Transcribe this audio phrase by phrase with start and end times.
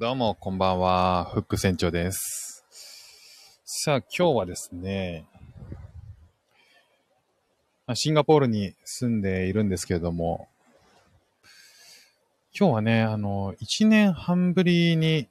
[0.00, 1.24] どうも、こんばんは。
[1.24, 2.64] フック船長です。
[3.64, 5.26] さあ、今日はですね、
[7.94, 10.46] シンガポールに住んでいるんですけれども、
[12.56, 15.26] 今日はね、あの、1年半ぶりに、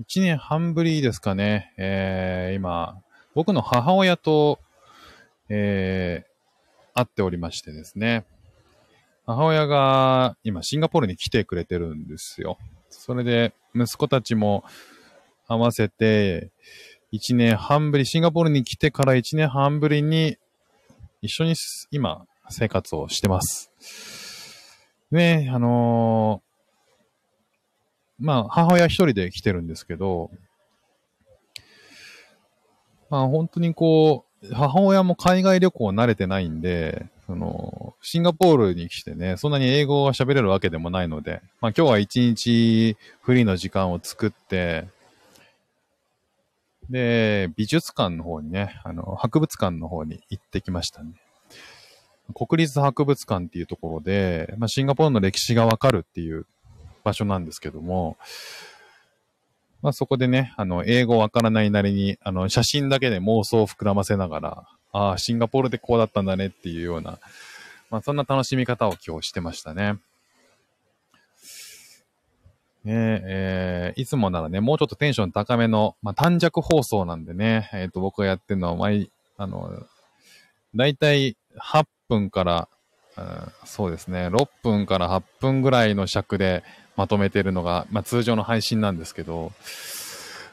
[0.00, 3.02] 1年半ぶりですかね、えー、今、
[3.34, 4.60] 僕の母親と、
[5.50, 8.24] えー、会っておりましてですね、
[9.26, 12.56] 母親が今シンガポールに来てくれてるんですよ。
[12.92, 14.64] それで、息子たちも
[15.46, 16.50] 合わせて、
[17.12, 20.36] 1年半ぶり、シンガポールに来てから1年半ぶりに、
[21.20, 21.54] 一緒に
[21.90, 23.72] 今、生活をしてます。
[25.10, 26.52] ねあのー
[28.22, 30.30] まあ、母親一人で来てるんですけど、
[33.10, 44.86] まあ、本当にこう、母親も海外旅行慣れてないんで、その、シンガポールに来てね、そんなに英語が喋れるわけでもないので、まあ今日は一日フリーの時間を作って、
[46.90, 51.12] で、美術館の方にね、あの、博物館の方に行ってきましたね。
[52.34, 56.46] 国立博物館っていうところで、まあシンガポールの歴史がわかるっていう
[57.04, 58.16] 場所なんですけども、
[59.82, 67.18] まあそこでね、あの、英語わからないなりに、あの、写真だけで妄想を膨らませながら、ああ、シンガポールでこうだったんだねっていうような、
[67.90, 69.94] まあそんな楽しみ方を今日してましたね。
[72.84, 79.84] ねえ、えーいつもならね、もうちょっとテンション高めの、まあ短尺放送なんでね、えっ、と、僕がやってるのは、毎、あの、
[80.74, 82.68] だいたい8分から、
[83.16, 86.62] うんそうですね、6分から8分ぐらいの尺で
[86.96, 89.52] まとめてるのが、まあ通常の配信なんですけど、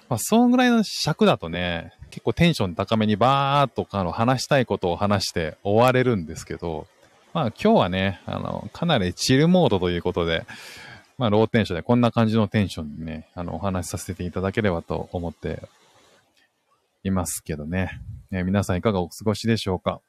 [0.10, 6.88] まあ、そのぐらいの尺だとね、結構テンション高めにバーっとあの話したいことを話して終われるんですけど、
[7.34, 10.46] まあ今日はね、あの、かなりチルモードということで、
[11.20, 15.62] まあローテンションでこんな感じのテンションでね、あの、お話しさせていただければと思って
[17.04, 18.02] いますけどね。
[18.32, 20.02] ね皆さんいかがお過ごしでしょうか？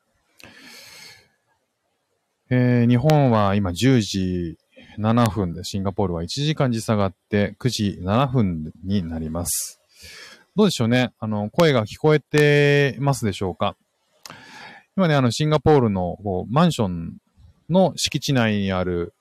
[2.48, 4.58] えー日本は今10時
[4.98, 9.80] 7分で、シンガポールは1時間時差があって9時7分になります。
[10.56, 11.12] どうでしょうね？
[11.20, 13.76] あの、声が聞こえてますでしょうか？
[14.96, 17.16] 今ね、あの、シンガポールのこうマンション
[17.70, 19.14] の敷地内にある、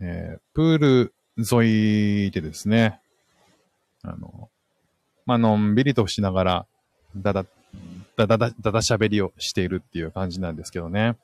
[0.00, 2.98] えープール沿いでですね、
[4.02, 4.48] あの、
[5.26, 6.66] まあのんびりとしながら、
[7.14, 7.44] だだ、
[8.16, 11.16] だだだ、だだ喋りをしているっていう感じなんですけどね。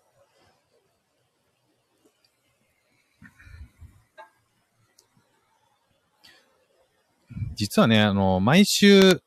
[7.55, 9.23] 実はね、あの、毎週、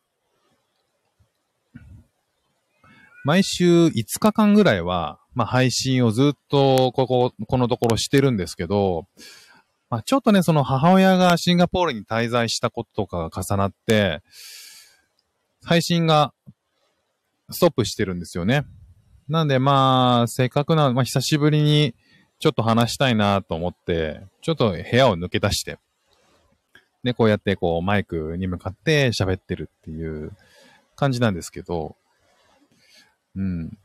[3.24, 9.08] 毎週5日間ぐらいは、まあ、配信をずっと、ここ、このところしてるんですけど、
[9.90, 14.22] まあ、ちょっとね、その母親がシンガポールに滞在したこととかが重なって、
[15.64, 16.34] 配信が
[17.50, 18.66] ストップしてるんですよね。
[19.28, 21.96] なんでまあ、せっかくな、まあ久しぶりに
[22.40, 25.80] ちょっと話したいなと思って、ちょっと部屋を抜け出して、
[27.06, 30.32] で、こうやってこうマイクに向かって喋ってるっていう
[30.96, 31.96] 感じなんですけど、
[33.36, 33.78] うん。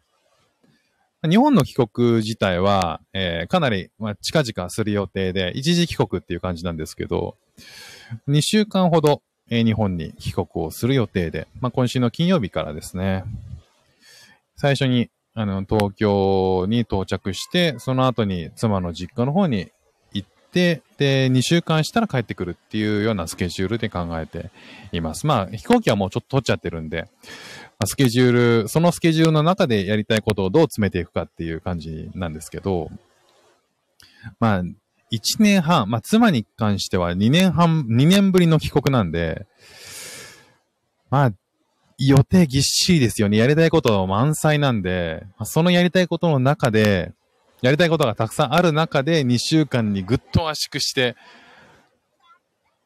[1.29, 7.37] 日本の帰国自体は、えーかなり、まあ、近々する予定で、一時帰国っていう感じなんですけど、
[8.27, 9.21] 2週間ほど、
[9.51, 13.25] えー日本に帰国をする予定で、まあ、今週の金曜日からですね、
[14.57, 19.71] 最初に、あの、東京に到着して、その後に妻の実家の方に、
[20.53, 24.51] で、2週間したら帰ってくるっていうようなスケジュールで考えて
[24.93, 25.27] います。
[25.27, 27.09] まあ、飛行機はもうちょっと取っちゃってるんで、
[27.87, 32.91] スケジュール、そのスケジュールの中でやりたいことをどう詰めていくかっていう感じなんですけど、
[34.39, 34.63] まあ、
[35.13, 39.47] 1年半、まあ、妻に関しては2年半、2年ぶりの帰国なんで、
[41.11, 41.33] まあ、
[41.99, 43.37] 予定ぎっしりですよね。
[43.37, 47.13] やりたいこと満載なんで、そのやりたいことの中で、
[47.63, 51.17] やりたいことがたくさんある中で2週間にぐっと圧縮して、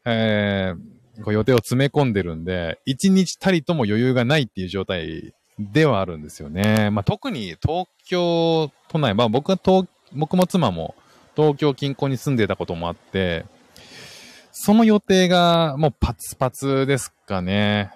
[0.04, 6.90] えー、こう予定を詰め込んでるんで、1日たりとも余裕がないっていう状態ではあるんですよね。
[6.90, 10.94] まあ、特に東京都内、まあ僕は東、僕も妻も
[11.36, 13.46] 東京近郊に住んでたこともあって、
[14.52, 17.92] その予定がもうパツパツですかね。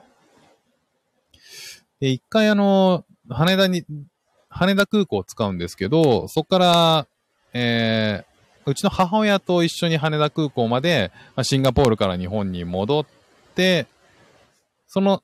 [2.01, 3.85] で、一回あの、羽田に、
[4.59, 7.07] 羽田空港を使うんですけど、そこから、
[7.53, 13.07] えー、うちの母親と一緒に羽田空港まで、まあシンガポールから日本に戻っ
[13.55, 13.87] て、
[14.89, 15.23] その、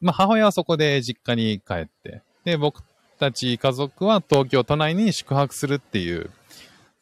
[0.00, 2.82] まあ、母親はそこで実家に帰って、で、僕
[3.20, 6.30] たち家族は東京都内に宿泊するっていう、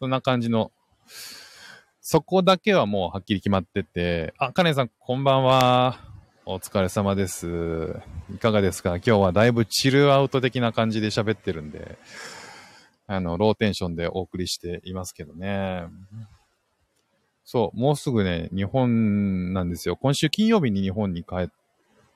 [0.00, 0.70] そんな感じの
[2.00, 6.07] そこだけはもうはっきり決まってて、あ、カネさん、こんばんは。
[6.50, 8.00] お疲れ様です。
[8.34, 8.96] いかがですか？
[8.96, 11.98] 今日はだいぶチルアウト的な感じで喋ってるんで、
[13.06, 15.82] あの、ローテンションでお送りしていますけどね。
[17.44, 19.96] そう、もうすぐね、日本なんですよ。
[19.96, 21.48] 今週金曜日に日本に帰っ、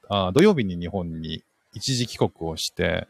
[0.09, 1.45] あ、土曜日に日本に
[1.75, 3.09] 一時帰国をして、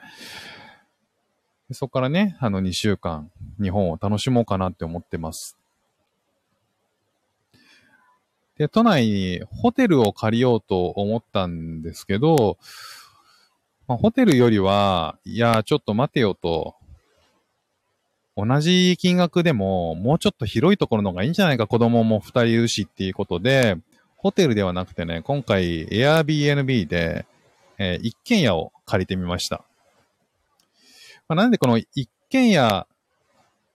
[1.71, 3.31] そこからね、あの2週間、
[3.63, 5.57] 日本を楽しもうかなって思ってます。
[8.63, 12.59] で、都内にホテルを借りようと思ったんですけど、
[13.89, 16.77] まあ、ホテルよりは、いや、ちょっと待てよと、
[18.37, 23.79] 同じ金額でも、もうちょっと広いところの方がいいんじゃないか、子供も二人いるしっていうことで、
[24.17, 27.27] ホテルではなくてね、今回 Airbnb で、
[27.79, 29.65] えー、一軒家を借りてみました。
[31.27, 32.87] まあ、なんでこの一軒家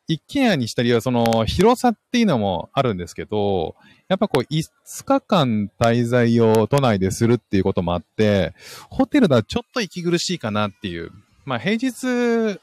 [0.08, 3.76] 一軒家にした理由は、その、広さっていうのもあるんですけど、
[4.08, 4.70] やっぱこう、5
[5.04, 8.54] 日間滞在を都内でするっていうこともあって、
[8.90, 11.12] ホテルだとちょっと息苦しいかなっていう。
[11.44, 12.60] まあ、平日、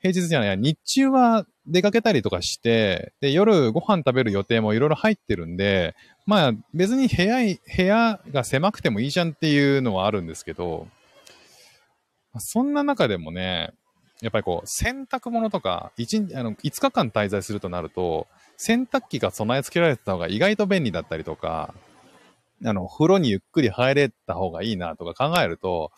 [0.00, 5.94] 平日じゃない、日中は出かけたりとかして、で、夜ご飯食べる予定もいろいろ入ってるんで、
[6.24, 7.38] まあ、別に部屋、
[7.76, 10.88] 部屋が狭くてもいいじゃんっていうのはあるんですけど、
[12.38, 13.72] そんな中でもね、
[14.20, 18.26] やっぱりこう、洗濯物とか、1、あの、5日間滞在するとなると、
[18.56, 21.72] 洗濯機が備え付けられてた方が意外と便利だったりとか、
[22.64, 25.92] あの、風呂にゆっくり入れた方がいいなとか考えると、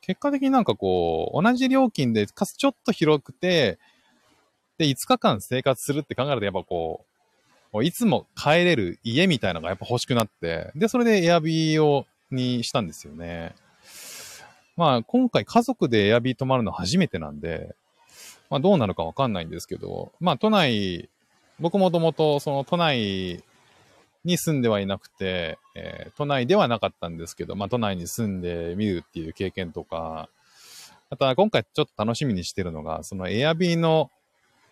[0.00, 3.78] 結果的になんかこう、同じ料金で、かつちょっと広くて、
[4.78, 7.04] で、5日間生活するって考えると、やっぱこ
[7.74, 13.54] う、いつも帰れる家みたいなのがやっぱ欲しくなって、で、それでエアビーを、にしたんですよね。
[14.78, 17.74] まあ、今回家族でエアビー泊まるの初めてなんで、
[18.48, 21.10] まあ、どうなるかわかんないんですけど、まあ、都内、
[21.58, 23.42] 僕もともと、その都内
[24.24, 30.28] に住んではいなくて、えー、都内ではなかったんですけど、まあ、都内に住んでみるっていう経験とか、
[31.10, 34.12] あとは今回ちょっと楽しみにしてるのが、そのエアビーの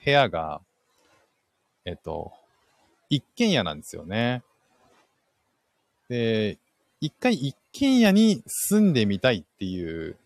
[0.04, 0.60] 部屋が、
[1.84, 2.32] えっと、
[3.10, 4.44] 一軒家なんですよね。
[6.08, 6.58] で、
[7.00, 10.16] 一回一軒家に住んでみたいっていう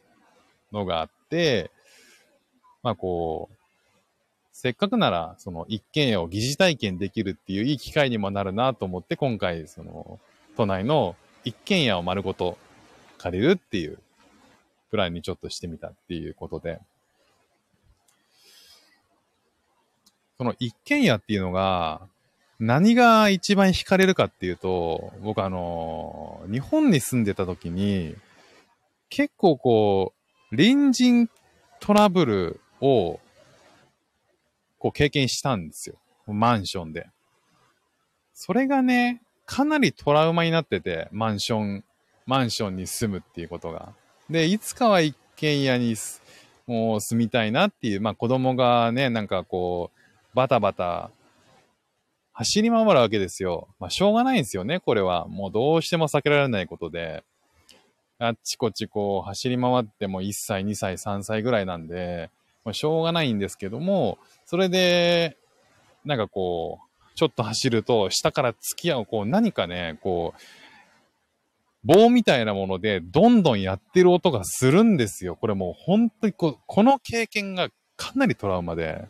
[0.73, 1.71] のがあって、
[2.83, 3.57] まあこう、
[4.53, 10.21] せっかくなら、その一軒家を疑似体験できるっていういい機会にもなるなと思って、今回、その、
[10.57, 12.59] 都内の一軒家を丸ごと
[13.19, 13.99] 借りるっていう
[14.91, 16.81] プランにちょっとしてみたっていうことで、
[20.37, 22.03] その一軒家っていうのが、
[22.61, 28.15] 何が一番惹かれるかっていうと、僕あの、日本に住んでた時に、
[29.09, 30.13] 結構こ
[30.53, 31.31] う、隣人
[31.81, 33.19] トラブルを、
[34.79, 35.97] こう経験したんですよ。
[36.27, 37.09] マンションで。
[38.35, 41.85] それがね、かなりトラウマになってて、マンション、
[42.27, 43.95] マンションに住むっていうことが。
[44.29, 45.97] で、いつかは一軒家に
[46.67, 51.11] もう住みたいなっていう、まあ子供がね、なんかこう、バタバタ
[52.41, 53.69] 走り回るわけですよ。
[53.79, 55.29] まあ、しょうがないんですよね、これは。
[55.29, 57.23] もうどうしても避けられないことで。
[58.19, 62.31] あっちこっちこう走り回っても1歳、2歳、3歳ぐらいなんで、
[62.65, 64.17] まあ、しょうがないんですけども、
[64.47, 65.37] それで、
[66.07, 70.41] なんかこう、ちょっと走ると、下から付き合う、こう何かね、こう、
[71.85, 75.37] 棒みたいなもので、どんどんやってる音がするんですよ。
[75.37, 79.05] これもう本当にこう、この経験がかなりトラウマで。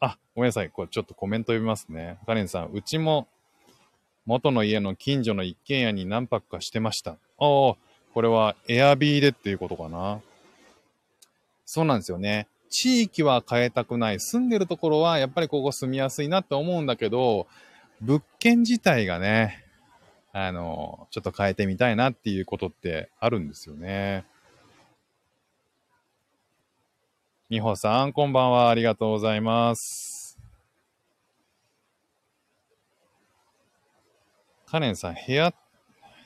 [0.00, 0.70] あ、ごめんなさい。
[0.70, 2.18] これちょっとコメント読みますね。
[2.26, 3.28] カレンさん、うちも
[4.26, 7.12] 元の家の近所の一軒家に何泊かしてました。
[7.12, 7.76] ああ、こ
[8.16, 10.20] れはエアビーでっていうことかな。
[11.64, 12.48] そうなんですよね。
[12.68, 14.20] 地域は変えたくない。
[14.20, 17.46] 住んでるところはやっぱりここ住みやすいなって思うんだけど、
[18.00, 19.64] 物件自体がね、
[20.32, 24.24] あの、ちょっと変えてみたいなっていうことってあるんですよね。
[27.48, 28.70] みほさん、こんばんは。
[28.70, 30.36] ありがとうございます。
[34.66, 35.54] カレンさん、部屋、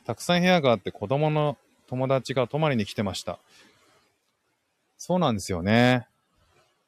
[0.06, 1.58] たくさん部屋があって子供の
[1.88, 3.38] 友達が泊まりに来てました。
[4.96, 6.06] そうなんですよね。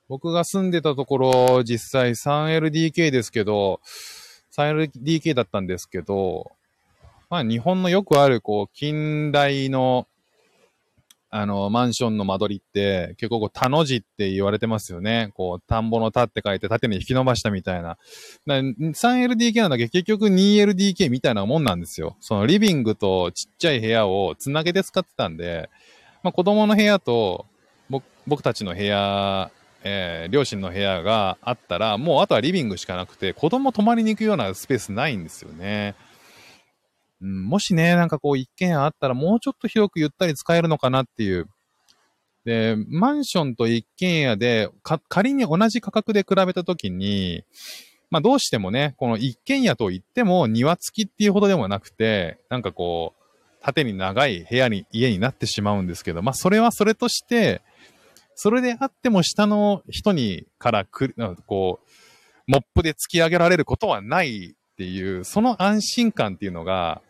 [0.09, 3.83] 僕が住んでたところ、実際 3LDK ですけど、
[4.57, 6.53] 3LDK だったんですけど、
[7.29, 10.07] まあ日本のよくある、こう、近代の
[11.35, 15.33] あの、マンションの間取りって、結構こう、田の字って言われてますよね。
[15.35, 17.97] こう、田んぼの田って書いて縦に引き伸ばしたみたいな。
[18.47, 22.17] 3LDK なんだけど、結局 2LDK みたいなもんなんですよ。
[22.21, 25.71] そのリビングとちっちゃい部屋をつなげて使ってたんで、
[26.23, 27.47] まあ子供の部屋と
[28.27, 29.51] 僕たちの部屋
[29.85, 35.95] えー、両親の部屋があったら、もうあとはリビングしかなくて、子供泊まりに行くようなスペースないんですよね。
[37.23, 41.49] うん、もしね、なんかこう一軒家あったらもうちょっと広くゆったり使えるのかなっていう。
[42.45, 44.69] で、マンションと一軒家で、
[45.09, 47.45] 仮に同じ価格で比べたときに、
[48.11, 53.23] まあどうしてもね、この一軒家といっても庭付きっていうほどでもなくて、なんかこう、
[53.63, 57.63] 縦に長い部屋に、家になってしまうんですけど、まあそれはそれとして、
[58.35, 61.15] それであっても下の人にからく、
[61.47, 61.91] こう、
[62.49, 67.03] モップで突き上げられることはないっていう、その安心感っていうのが、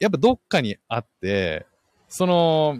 [0.00, 1.66] やっぱどっかにあって、
[2.08, 2.78] その、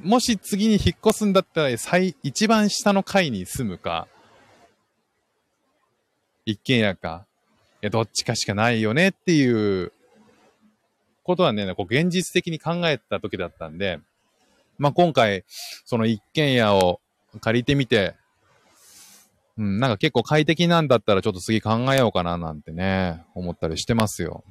[0.00, 4.06] もし次に引っ越すんだったら最、一番下の階に住むか、
[6.44, 7.26] 一軒家か、
[7.82, 9.92] いや、どっちかしかないよねっていう
[11.22, 14.00] ことはね、こう現実的に考えた時だったんで、
[14.78, 15.44] まあ、今回、
[15.84, 17.00] その一軒家を
[17.40, 18.14] 借りてみて、
[19.56, 24.44] うん、なんか結構快適なんだったらちょっと次考えようかななんてね、思ったりしてますよ。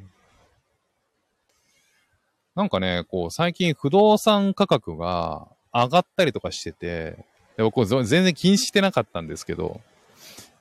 [2.58, 7.24] なんかね、こう最近不動産価格が上がったりとかしてて、
[7.56, 9.80] で僕全然気にしてなかったんですけど、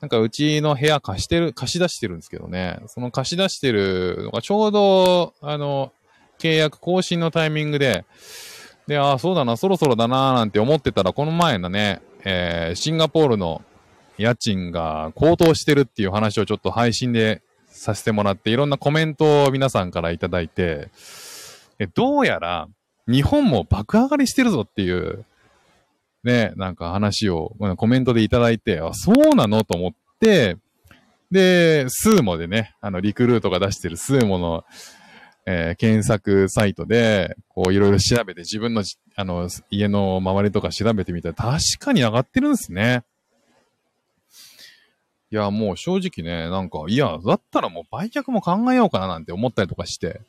[0.03, 5.91] なんかうちの部屋貸してる、貸し出してるんですけどね、その貸し出してるのがちょうど、あの、
[6.38, 8.05] 契約更新のタイミングで、
[8.87, 13.62] で、ああ、そうだな、そろそろだな、なんて思ってたら、この前のね、えー、シンガポールの
[14.19, 20.91] 家賃が高騰してるっていう話をちょっと配信でさせてもらって、いろんなコメントを皆さんからいただいて、
[21.95, 22.68] どうやら
[23.06, 25.25] 日本も爆上がりしてるぞっていう、
[26.25, 30.56] ね、なんか話をコメントでいただいて、あ、そうなのと思って、
[31.30, 34.64] で、スーモでね、あの、リクルートが出してるスーモの
[35.49, 38.83] えー、検索サイトで、こういろいろ調べて自分の
[39.14, 43.04] あの、家の周りとか調べてみたら確かに上がってるんですね。
[45.30, 50.21] いや、もう正直ね、なんか、いや、だったらもう売却も考えようかななんて思ったりとかして。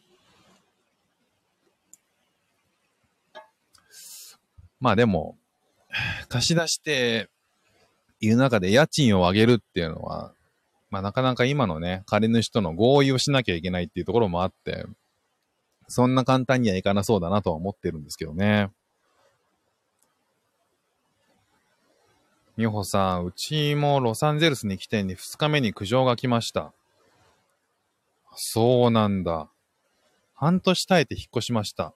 [4.80, 5.38] まあでも、
[6.30, 7.30] 貸し出して
[8.20, 10.34] いる中で家賃を上げるっていうのは、
[10.90, 14.86] まあなかなか今のね、借り主との合意をしなきゃいけないっていうところもあって、
[15.88, 18.70] そんな簡単にはいかなそうだなとは思ってるんですけどね。
[22.58, 26.74] 美穂さん、うちもロサンゼルスに来てに2日目に苦情が来ました。
[28.36, 29.48] そうなんだ。
[30.34, 31.94] 半年耐えて引っ越しました。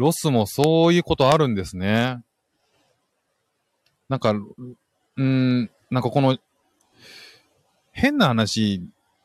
[0.00, 2.22] ロスもそういうことあるんですね。
[4.08, 4.34] なんか、
[5.16, 6.38] うん、なんかこの、
[7.92, 8.82] 変な話、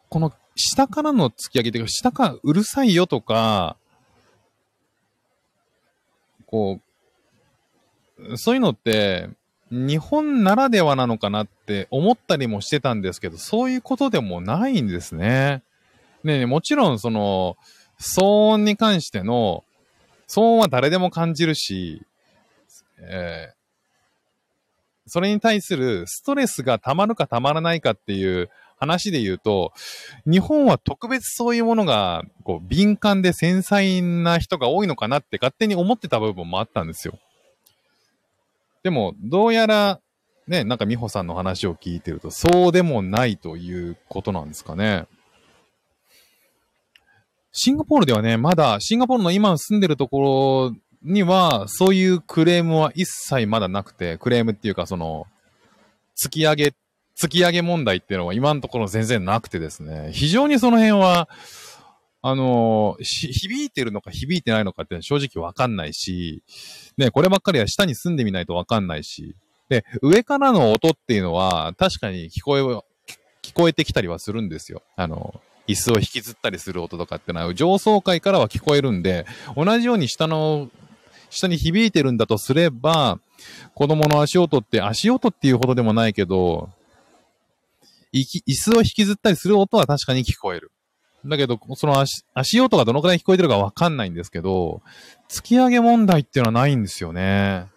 [0.09, 3.77] この下からの突き上げてか、下からうるさいよとか、
[6.45, 6.79] こ
[8.19, 9.29] う、そういうのって、
[9.71, 15.63] 日本ならではなのかなって思ったりもしてたんですけど、そういうことでもないんですね。
[16.23, 17.57] ねもちろんその、
[17.99, 19.63] 騒音に関しての、
[20.27, 22.01] 騒音は誰でも感じるし、
[22.99, 29.73] えー、それに対するストレスが溜まるか溜まらないかっていう話で言うと、
[30.25, 37.17] 日本は特別そういうものが、こう、敏感で繊細な人が多いのかなって勝手に思ってた部分もあったんですよ。
[38.83, 39.99] でも、どうやら、
[40.47, 45.07] ね、なんか美穂さんの話を聞いてると、そうでもないということなんですかね。
[47.57, 55.25] シンガポールではね、まだ、シンガポールの今住んでるところには、そういうクレームは一切まだなくて、クレームっていうか、その、
[56.21, 56.73] 突き上げ
[57.17, 61.29] 突き上げ問題っていうのは今のところ全然なくてですね、非常にその辺は、
[62.21, 66.43] あの、響いてるのか響いてないのかって正直わかんないし、
[66.97, 69.35] ね、こればっかりは下に住んでみないとわかんないし、
[69.69, 74.81] で、上からの音っていうのは確かに聞こえ、聞こえてきたりはするんですよ。
[74.95, 80.69] あの、椅子を引きずったりする音とかってのは上層階からは聞こえるんで、同じように下の、
[81.29, 83.19] 下に響いてるんだとすれば、
[83.73, 86.69] 子供の足音って足音っていうほどでもないけど、
[88.13, 90.71] 椅子を引きずったりする音は確かに聞こえる。
[91.25, 94.81] だけど、その足、足音がどのくらい聞こえてるかわかんないんですけど、
[95.27, 97.67] 突き上げ問題っていうのはないんですよね。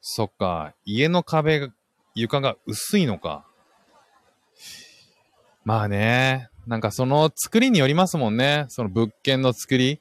[0.00, 1.68] そっか、家の壁が、
[2.14, 3.46] 床が薄いのか。
[5.64, 8.66] まあね、なんかその作りによりますもんね。
[8.68, 10.00] その物件の作り。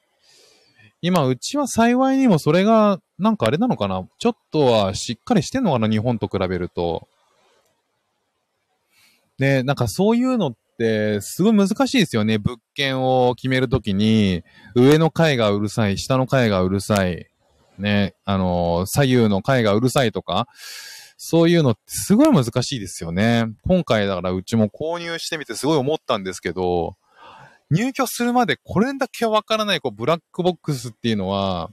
[1.01, 7.07] 今、うちは幸いにもそれが、なんかあれなのかなちょっとはしっかりしてんのかな日本と比べると。
[9.39, 12.37] ね、なんかそういうのって、すごい難しいですよね。
[12.37, 14.43] 物件を決めるときに、
[14.75, 17.27] 上の階がうるさい、下の階がうるさい。
[17.79, 20.47] ね、あの、左右の階がうるさいとか、
[21.23, 23.45] そういうのってすごい難しいですよね。
[23.67, 26.95] 今回だからうちも購入してみてすごい思ったんですけど、
[27.69, 31.69] 入居するまでこれだけわからないこうブラックボックスっていうのは、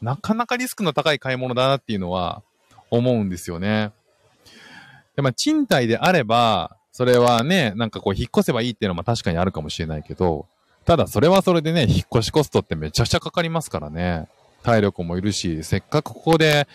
[0.00, 2.44] なかなかリスクの高い買い物だなっていうのは
[2.88, 3.90] 思うんですよね。
[5.16, 10.46] で、まあ、賃貸であれば、それはね、なんかこう引っ越せばいいっていうのも確かにあるかもしれないけど、
[10.84, 14.28] ただそれはそれでね、引っ越しコストってめちゃくちゃかかりますからね。
[14.62, 16.68] 体力もいるし、せっかくここで、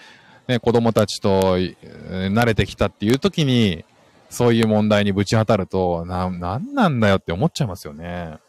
[0.49, 3.85] ね、子供たちと慣れてきたっていう時に、
[4.31, 8.39] そういう問題にぶち当たると、な、なんなんだよって思っちゃいますよね。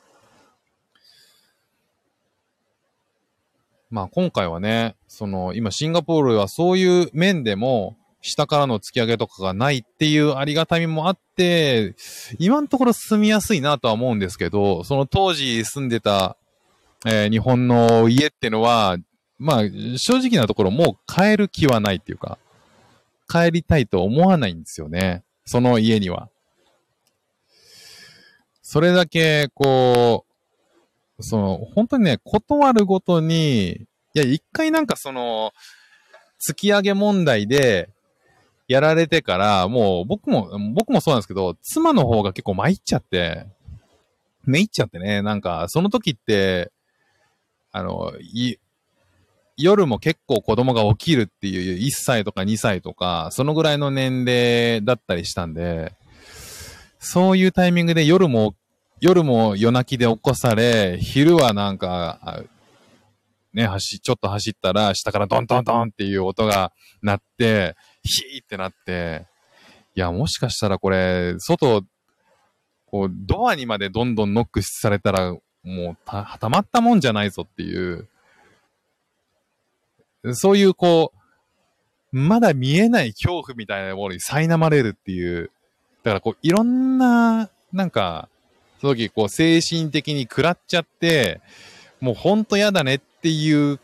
[3.91, 11.95] まあ今回はね、その今シンガポールはそういう面でも下からの突き上げとかがないっていうありがたみもあって、
[12.39, 16.39] 今のところ住みやすいなとは思うんですけど、その当時住んでた、
[17.05, 18.97] えー、日本の家ってのは、
[19.41, 19.63] まあ
[19.97, 22.39] 正直なところもう帰る気はないっていうか、
[23.29, 25.25] 帰りたいと思わないんですよね。
[25.45, 26.29] その家には。
[28.63, 30.25] それだけ、こ
[31.19, 35.53] う、その、本当にね、断るごとに、いや、一回なんかその、
[36.47, 37.89] 突き上げ問題で、
[38.69, 43.47] やられてから、もう僕も、僕もそうなんですけど、妻の方が結構参っちゃって、
[44.45, 46.71] めいっちゃってね、なんか、その時って、
[47.73, 48.57] あの、い、
[49.63, 55.93] 夜も結構子供が起きるっていう1歳とか2歳とか、そのぐらいの年齢だったりしたんで、
[56.99, 58.55] そういうタイミングで夜も
[59.01, 62.45] 夜も夜泣きで起こされ、昼はなんか、
[63.55, 69.27] ね、走、ちょっと走ったら、下からドンドンドンっていう音が鳴って、ヒーってなって、
[69.95, 71.83] いや、もしかしたらこれ、外、
[72.85, 78.07] こう、ドアにまでどんどんノックされたら、もうた、たまったもんじゃないぞっていう、
[80.33, 81.13] そういうこ
[82.13, 85.51] う、まだ見えない恐怖みたいなものに苛まれるっていう、
[86.03, 88.29] だからこう、いろんな、なんか、
[88.81, 91.41] その時、こう、精神的に食らっちゃって、
[92.01, 93.79] もうほんと嫌だねっていう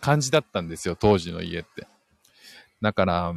[0.00, 1.86] 感じだったんですよ、当時の家って。
[2.80, 3.34] だから、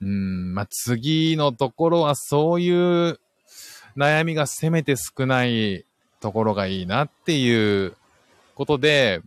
[0.00, 3.20] うん、まあ、次のところはそういう
[3.96, 5.84] 悩みがせめて少ない
[6.20, 7.96] ところがいいなっていう
[8.54, 9.22] ことで、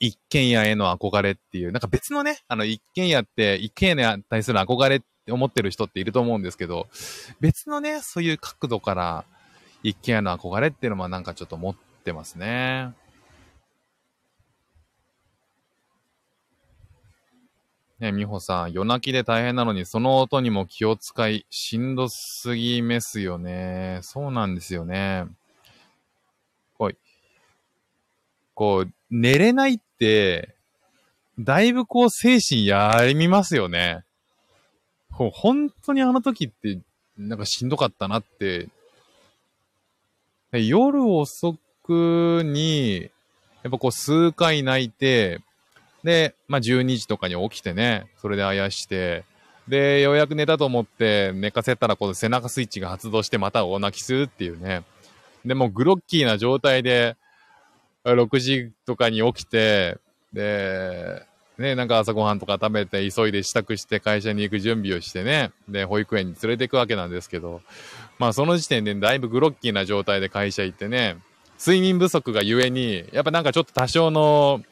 [0.00, 6.88] 一軒家への憧れっていう、なんか別のね、あの一軒家って、一軒家に対する憧れって思ってる人っていると思うんですけど、
[7.38, 9.24] 別のね、そういう角度から
[9.82, 12.94] 一軒家の憧れっていうのもなんかちょっと持ってますね。
[18.00, 23.98] ね、美穂さん、夜泣きで大変なのに、その音にも気を使い、しんどすぎますよね。
[24.02, 25.26] そうなんですよね。
[26.78, 26.96] こう、
[28.54, 29.80] こう、寝れないっ、
[31.38, 34.04] だいぶこう精神やりみますよね。
[35.26, 36.80] う本当にあの時って、
[37.16, 38.68] なんかしんどかったなって。
[40.52, 43.10] 夜遅くに、
[43.62, 45.40] やっぱこう数回泣いて、
[46.02, 49.24] で、まあ、12時とかに起きてね、それであやして、
[49.68, 54.82] で、ようやく寝たと思って寝かせたら、この背中スイッチが発動してまた大泣きするっていうね。
[55.44, 57.16] で、もグロッキーな状態で、
[58.14, 59.98] 6時とかに起きて、
[60.32, 61.22] で、
[61.58, 67.60] ね、なんか朝ごはんとか食べて急いで支度して会社に行く準備をしてね、で、保育園に連れて行くわけなんですけど、
[68.18, 71.18] まあその時点でだいぶグロッキーな状態で会社行ってね、
[71.58, 74.62] 睡眠不足がゆえに、やっぱなんかちょっと多少の、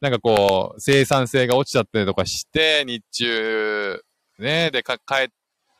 [0.00, 4.00] なんかこう、生産性が落ちちゃったりとかして、日中、
[4.38, 5.28] ね、で、か、帰、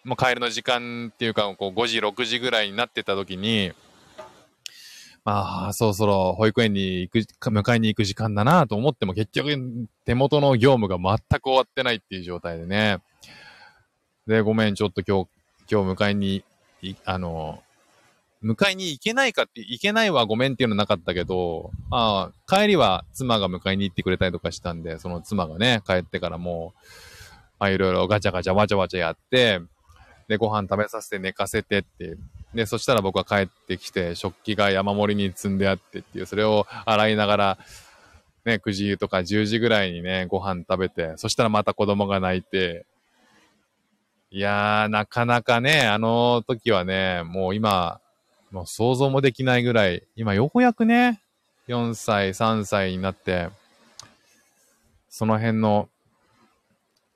[0.05, 3.73] もう帰りの時間っていうか、こう5時、6時ぐらいになってた時に、
[5.29, 7.19] まあ、そろそろ保育園に行く、
[7.51, 13.03] 迎えに行く時間だなと思っても結局手元の業務が全く終わってないっていう状態でね。
[14.27, 15.29] で、ごめん、ちょっと今日、
[15.71, 16.45] 今日迎えに、
[17.05, 17.63] あの、
[18.43, 26.81] 迎えに行けないかって、行けないはごめんっていうのなかったけど、まあ、帰りは妻が迎えに行ってくれたりとかしたんで、その妻がね、帰ってからもう、
[27.59, 29.61] あいろいろガチャガチャわちゃわちゃやって、
[30.27, 32.17] で、ご飯食べさせて寝かせてって
[32.55, 37.59] で、そしたら僕は帰ってきて、食器が山盛りに積んであってっていう、それを洗いながら、
[38.45, 42.87] ね、9時とか10時ぐらいにね、ご飯食べて、そしたらまた子供が泣いて、
[44.31, 48.01] いやー、なかなかね、あの時はね、もう今、
[48.51, 51.21] もう想像もできないぐらい、今ようやくね、
[51.69, 53.51] 4歳、3歳になって、
[55.11, 55.89] その辺の、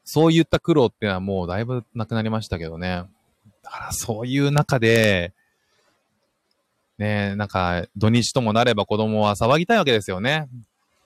[0.05, 3.05] そういった苦労っていうのはもうだいぶなくなりましたけどね。
[3.63, 5.33] だからそういう中で、
[6.99, 10.49] ねなんか土日ともなれば子供は騒ぎたいわけですよね。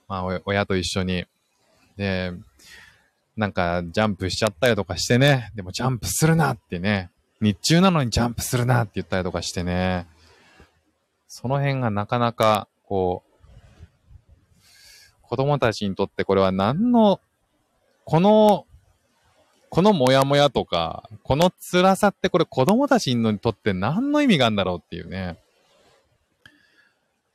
[0.09, 1.27] まあ、親と一緒に。
[1.97, 2.33] で、
[3.37, 5.51] なんかジャンプしちゃったりとかしてね。
[5.55, 7.11] でもジャンプするなってね。
[7.41, 10.07] 日中なのにジャンプするなって言ったりとかしてね。
[11.29, 13.37] その辺がなかなか、こう、
[15.23, 17.21] 子供たちにとってこれは何の、
[18.05, 18.67] この、
[19.77, 25.37] このモヤモヤとか、この辛さってこれ子供たちにとって何の意味があるんだろうっていうね。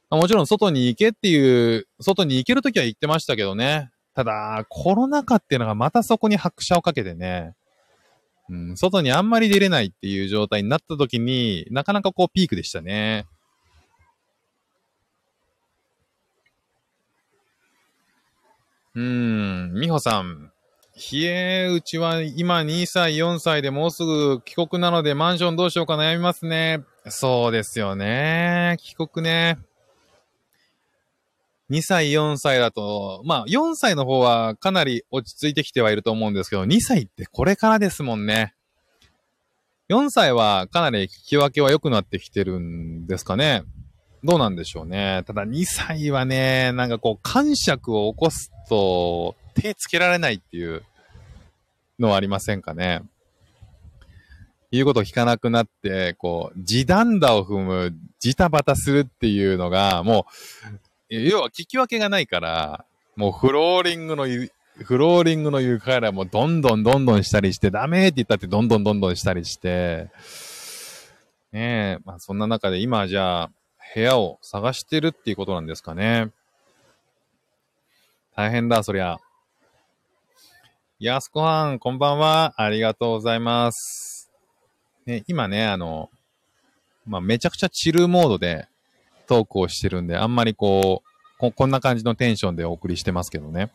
[0.10, 3.91] もちろん外に行けっていう、外に行けるときは行ってましたけどね。
[4.15, 7.54] ただ、コロナ禍っていうのがまたそこに拍車をかけてね、
[8.49, 13.27] うん、外にあんまり出れないっていう状態になった時に、なかなかこうピークでしたね。
[18.95, 20.50] うーん、美穂さん。
[21.01, 26.83] ひえ、うちは今2歳、4歳でもうすぐ帰国なのでマンションどうしようか悩みますね。
[27.09, 28.77] そうですよね。
[28.79, 29.57] 帰国ね。
[31.71, 38.53] 2歳、4歳だと、まあ、4歳の方はかなり落ち着いてきてはいると思うんですけど、2歳ってこれからですもんね。
[39.89, 43.63] 4歳はかなり聞き分けは良くなってきてるんですかね。
[44.23, 45.23] どうなんでしょうね。
[45.25, 50.83] ただ2歳はね、なんかこう、感触を起こすと手つけられないっていう
[52.01, 53.01] のはありませんかね。
[54.71, 60.25] 言うことを聞かなくなって、こう、地段打を踏む、ジタバタするっていうのが、も
[61.09, 62.85] う、要は聞き分けがないから、
[63.15, 70.09] もうフローリングの、フローリングの床からもうどんどんどんどんしたりして、ダメって言ったってどんどんどんどんしたりして、
[71.51, 73.51] ねえ、まあそんな中で今じゃあ
[73.93, 76.31] 部屋を探してるっていうことなんですかね。
[78.35, 79.19] 大変だ、そりゃ。
[81.03, 82.53] やすこはん、こんばんは。
[82.57, 84.31] ありがとうございます。
[85.07, 86.11] ね、今ね、あの、
[87.07, 88.67] まあ、めちゃくちゃチルモードで、
[89.25, 93.71] トークをしてるんで、あんまりこう、ここんな感じのテンションでお送りしてますけどね。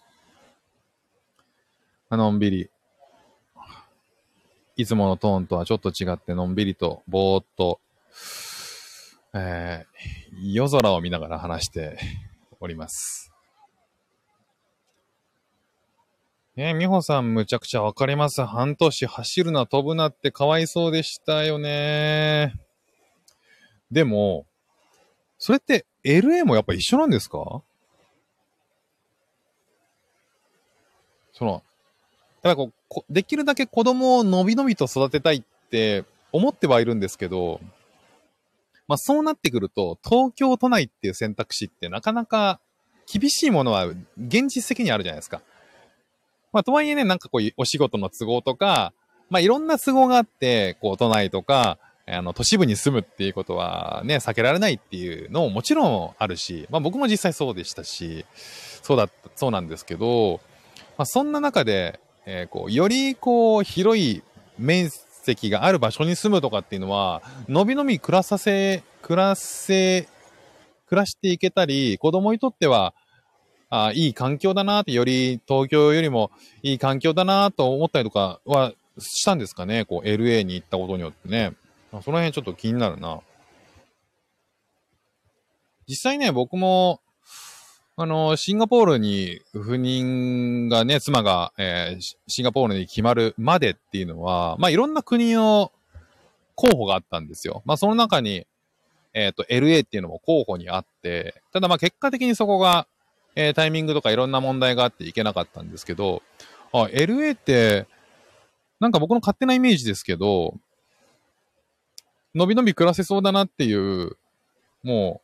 [2.13, 2.71] のんびり。
[4.77, 7.81] いつものトーンとはちょっと違って、のんびりと、ぼーっと、
[9.35, 11.99] えー、夜空を見ながら話して
[12.61, 13.36] おります。
[16.57, 18.43] ねえ、美穂さんむちゃくちゃわかります。
[18.43, 22.55] 半年走るな、飛ぶなってかわいそうでしたよね。
[23.91, 24.47] でも、
[25.39, 27.63] それって LA もやっぱ一緒なんですか？
[31.35, 31.63] その、
[32.41, 37.61] だからこう、できるだけ子供をのびのびと育てたいって思ってはいるんですけど、
[38.89, 42.61] まあそうなってくると、東京都内っていう選択肢ってなかなか
[43.07, 43.85] 厳しいものは
[44.17, 45.43] 現実的にあるじゃないですか。
[46.57, 48.95] まあとはいえね、なんかこうお仕事の都合とか、
[49.29, 58.25] まあいろんな都合があって、こう都内とか、あの、都市部に住むっていうことはね、避けられないっていうのももちろんあるし、まあ僕も実際そうでしたし、
[58.81, 60.41] そうだった、そうなんですけど、
[60.97, 64.23] まあそんな中で、えー、こう、よりこう、広い
[64.57, 70.09] 面積がある場所に住むとかっていうのは、のびのび暮らさせ、暮らせ、
[70.87, 72.95] 暮らしていけたり、子供にとっては、
[73.85, 76.31] あいい環境だなって、より東京よりも
[76.63, 81.53] いい環境だなと思ったりとかはしたんですかね、こう LA に行ったことによってね。
[81.91, 83.21] その辺ちょっと気になるな。
[85.89, 87.01] 実際ね、僕も、
[87.97, 95.73] あの、シンガポールに赴任がね、妻が、えー、シンガポールに決まるまでっていうのは、まあ、いろんな国の
[96.55, 97.63] 候補があったんですよ。
[97.65, 98.47] まあ、その中に、
[99.15, 102.87] えっ、ー、と、LA っていうのも候補にあって、ただまあ、結果的にそこが、
[103.37, 106.23] えー、タイミングとかいろんな問題があっていけなかったんですけど、
[106.73, 107.87] あ、LA って、
[108.81, 110.55] なんか僕の勝手なイメージですけど、
[112.35, 114.17] のびのび暮らせそうだなっていう、
[114.83, 115.21] も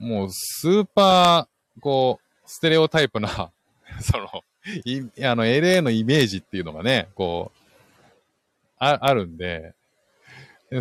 [0.00, 3.50] う、もうスーパー、こう、ステレオタイプな
[4.00, 4.28] その、
[4.84, 7.58] い、あの、LA のイメージっていうのがね、こう、
[8.78, 9.74] あ、あるんで、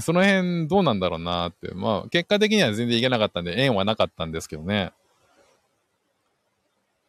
[0.01, 1.71] その辺どうなんだろうなって。
[1.73, 4.91] まあ、結果的には全然いけなかったんで、縁はなかったんですけどね。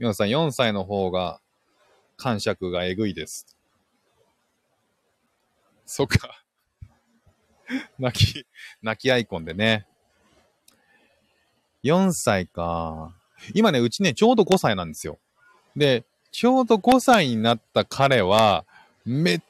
[0.05, 1.41] 4歳、4歳の方が、
[2.17, 3.57] 感触がえぐいです。
[5.87, 6.45] そっか。
[7.99, 8.47] 泣き、
[8.83, 9.87] 泣きアイコンでね。
[11.83, 13.15] 4歳か。
[13.55, 15.19] 今ね、うちね、ちょうど5歳なんですよ。
[15.77, 18.65] で、ちょうど5歳になった彼は、
[19.05, 19.41] めっ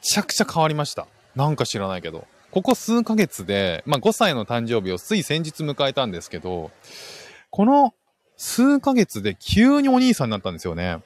[0.00, 1.06] ちゃくちゃ変わりました。
[1.34, 2.26] なんか知らないけど。
[2.50, 6.70] ここ数ヶ月で、まあ5歳の誕生日をつい先日迎えたんですけど、
[7.50, 7.94] この
[8.36, 10.98] 数ヶ月で急にお兄さんになったんですよね。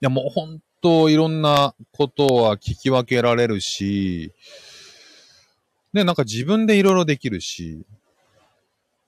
[0.00, 4.32] いやもうほんといろんなことは聞き分けられるし、
[5.92, 7.84] で、なんか自分でいろいろできるし、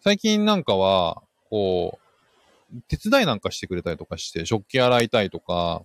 [0.01, 1.99] 最近なんかは、こ
[2.73, 5.83] う、手伝いなんかしてくれたりとかして、食器洗いたいとか、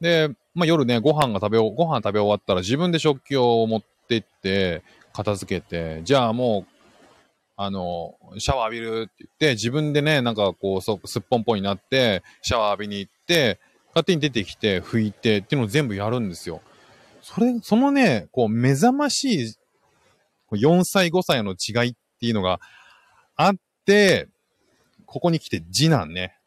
[0.00, 6.79] で、まあ夜ね、ご飯が食べ、ご飯食べ終わったら自分で食器を持ってって、片付けて、じゃあもう、
[7.62, 16.62] あの、シャワー浴びるって言って、自分でね、なんかこう、すっぽんぽんになって、シャワー浴びに行って、勝手に出てきて、拭いてっていうのを全部やるんですよ。
[17.20, 19.54] それ、そのね、こう、目覚ましい、
[20.52, 22.60] 4歳、5歳の違いっていうのが
[23.36, 24.28] あって、
[25.04, 26.38] ここに来て次男ね。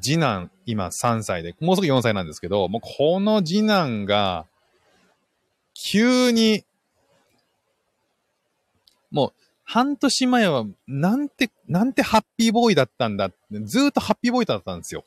[0.00, 4.46] 次男、今3歳で、もうすぐ4歳なんですけど、もうこの次男が、
[5.74, 6.64] 急に、
[9.10, 9.32] もう、
[9.70, 15.04] 半年前は、なんて、なんてハッピーボーイだったんだって、ずっとハッピーボーイだったんですよ。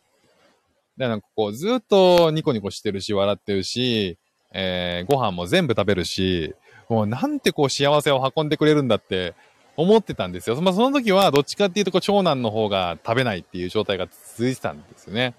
[0.97, 4.19] だからこう、ずっとニコニコしてるし、笑ってるし、
[4.53, 6.53] えー、ご飯も全部食べるし、
[6.89, 9.33] もうなんてこう幸せを運んでくれるんだって
[9.77, 10.61] 思ってたんですよ。
[10.61, 15.33] まあその時はどっちかっていうとこう長男の方が食べないっていう状態が続いてたんですよね。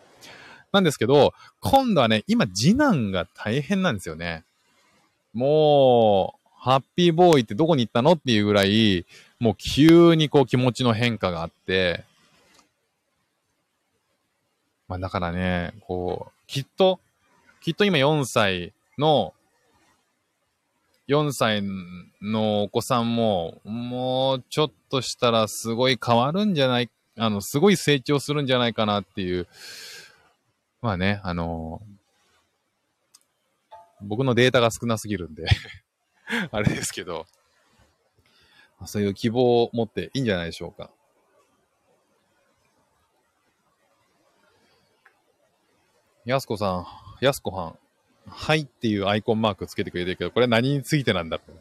[0.73, 4.43] なんですけど、今度はね、今次男が大変なんですよね。
[5.33, 9.05] もう、ハッピーボーイってどこに行ったのっていうぐらい、
[9.41, 12.05] もう急にこう気持ちの変化があって、
[14.87, 17.01] まあだからね、こう、きっと、
[17.63, 19.35] きっと今4歳の、
[21.09, 21.65] 4歳
[22.23, 29.49] のお子さんも、もうちょっとしたらすごい変わるんじゃない、あの、すごい成長するんじゃないかなっていう、
[30.81, 31.83] まあね、あの、
[34.01, 35.45] 僕のデータが少なすぎるんで。
[36.51, 37.27] あれですけど、
[38.87, 40.91] そういう希望を持っていいんじゃないでしょうか。
[46.25, 46.87] やすこさん、
[47.21, 47.79] やすこはん、
[48.29, 51.57] はいっていうアイコンマークつけてくれてるけど、これ何についてなんだろう。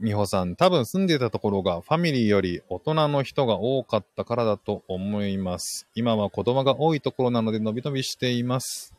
[0.00, 5.88] みほさん、多分住んでたところがファミリーより大人の人が多かったからだと思います。
[5.94, 8.94] 今は子供が多いところなので伸び伸びしています。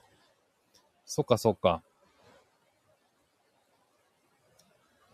[1.12, 1.82] そっかそっか。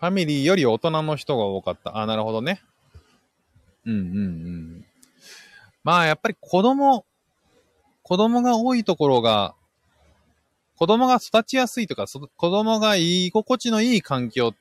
[0.02, 1.98] ファミリーより大人の人が多かった。
[1.98, 2.62] あ、なるほどね。
[3.86, 4.00] うんうんう
[4.80, 4.86] ん。
[5.86, 7.06] まあ、やっぱり子供、
[8.04, 9.56] 子供が多いところが、
[10.76, 14.54] 子供が育ちやすいとか、子供が居心地のいい環境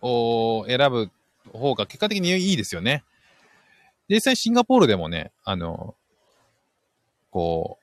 [0.00, 1.10] を選ぶ
[1.52, 3.04] 方が結果的にいいですよね。
[4.08, 5.94] 実際シンガポールでもね、あの、
[7.30, 7.81] こう、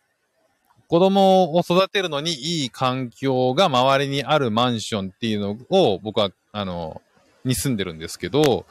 [0.90, 7.04] 子供を育てるのにいい環境が周りにあるマンションっていうのを僕は、あの、
[7.46, 8.66] に住んでるんですけど、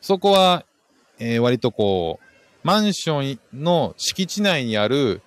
[0.00, 0.64] そこは、
[1.18, 2.26] えー、割とこう、
[2.62, 5.20] マンションの敷地内にある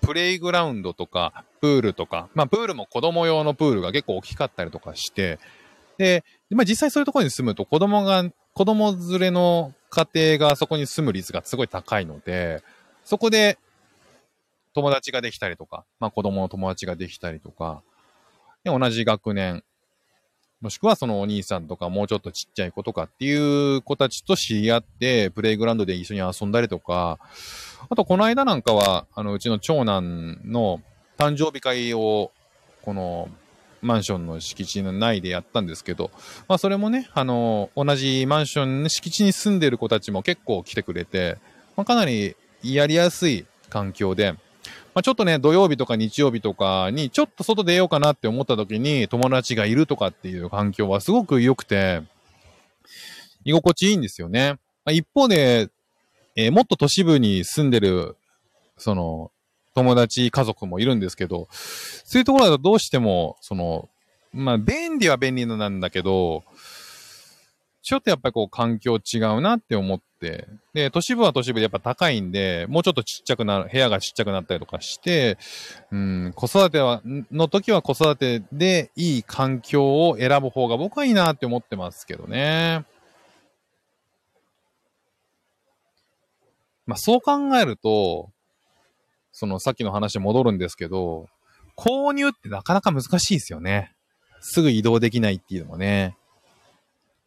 [0.00, 5.38] プレイグラウンドとか、プールとか、まあ、プールも子供用のプールが結構大きかったりとかして、
[5.96, 12.64] で、まあ、実際そういうところに住むと子供が、子供連れの家庭がそこに住む率がすごい高いので、
[13.04, 13.58] そこで
[14.78, 17.82] 友達ができたりとか、まあ、子供の友達ができたりとか、
[18.64, 19.62] で同じ学年、
[20.60, 27.18] もしくはそのお兄さんとかもうちょっとちっちゃい子とかっていう子たちと知り合って、プレイグラウンドで一緒に遊んだりとか、
[27.88, 30.80] あとこの間なんかは、あの、うちの長男の
[31.16, 32.32] 誕生日会を、
[32.82, 33.28] この、
[33.80, 36.10] マンションの敷地の内でやったんですけど、
[36.48, 41.38] まあそれもね、あの、同じマンションの敷地に住んでる子たちも結構来てくれて、
[41.76, 44.34] まあかなりやりやすい環境で、
[44.98, 52.02] まあ、ちょっとね、土曜日とか日曜日とかに、ちょっと外出ようかなって思った時に、友達がいるとかっていう環境はすごく良くて、
[53.44, 54.54] 居心地いいんですよね。
[54.84, 55.68] まあ、一方で、
[56.34, 58.16] えー、もっと都市部に住んでる、
[58.76, 59.30] その、
[59.72, 63.88] 友達、家族もいるんですけど、そういうところだとどうしても、その、
[64.32, 66.42] まあ、便利は便利なんだけど、
[67.88, 75.38] ちょっとやっぱりこう環境違うなって思って、で、都市部は都市部でやっぱ高いんで、もうちょっとちっちゃくなる、部屋がちっちゃくなったりとかして、
[75.90, 77.00] うん、子育ては、
[77.32, 82.84] の時は子育てでいい環境を選ぶ方が僕はいいなって思ってますけどね。
[86.84, 88.28] まあそう考えると、
[89.32, 91.30] そのさっきの話に戻るんですけど、
[91.74, 93.94] 購入ってなかなか難しいですよね。
[94.42, 96.17] すぐ移動できないっていうのもね。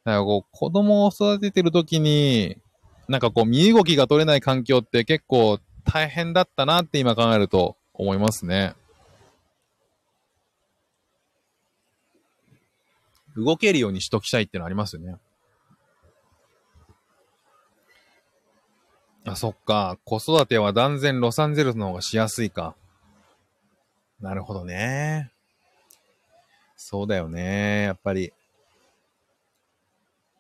[0.04, 2.58] だからこう、子供を育ててるときに、
[3.08, 8.76] なんかこう、身動きが取れない環境って結構大変だったなって今考えると思いますね。
[13.36, 15.18] 動けるようにしときたいってのありますよね。
[19.26, 19.98] あ、そっか。
[20.04, 22.76] 子育ては断然ロサンゼルスの方がしやすいか。
[24.20, 25.32] なるほどね。
[26.76, 27.84] そうだよね。
[27.84, 28.34] やっぱり。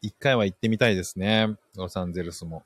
[0.01, 1.55] 一回は行ってみたいですね。
[1.75, 2.63] ロサンゼルスも。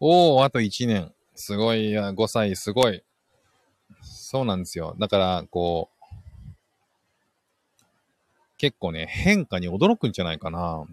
[0.00, 1.12] おー、あと1年。
[1.34, 3.02] すごい、5歳、すごい。
[4.02, 4.96] そうなんですよ。
[4.98, 6.00] だから、こう、
[8.58, 10.84] 結構ね、変化に驚くんじゃないかな。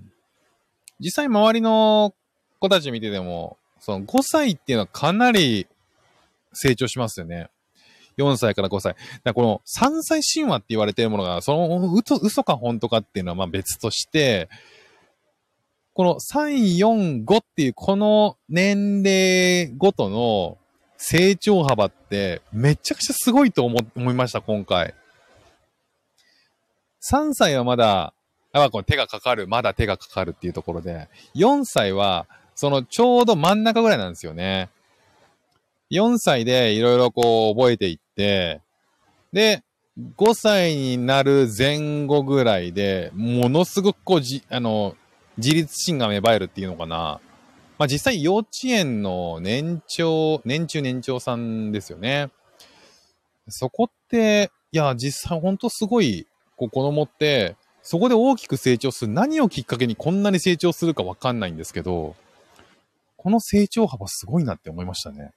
[1.00, 2.14] 実際周りの
[2.60, 5.68] 子たち見てても、その5歳っていうのはかなり
[6.54, 7.50] 成長しますよね。
[8.18, 8.96] 4歳から5歳。
[9.24, 14.50] だこの3歳神話って言われてるものが、その嘘嘘か本当かっていうのはまあ別として、
[15.94, 20.58] この3、4、5っていうこの年齢ごとの
[20.98, 24.94] 成長幅ってめちゃくちゃすごいと思思いました、今回。
[27.12, 28.14] 3歳はまだ、
[28.54, 34.70] あこの手がかかる、まだ手がかかるっていうところで、4歳は、そのちょうど真ん中ぐらいなんですよね。
[35.92, 39.64] 4歳でいろいろこう覚えていって、で、
[40.16, 44.96] 5歳になる前後ぐらいで、ものすごくこうじ、あの、
[45.38, 47.20] 自立心が芽生えるっていうのかな。
[47.78, 52.30] まあ実際幼稚園の年長、年中年長さんですよね。
[53.50, 56.28] そこって、いや、実際ほんとすごい、
[56.58, 59.14] こう子供って、そこで大きく成長する。
[59.14, 62.16] 何をきっかけにこんなに成長するかわかんないんですけど、
[63.16, 65.32] この成長幅すごいなって思いましたね。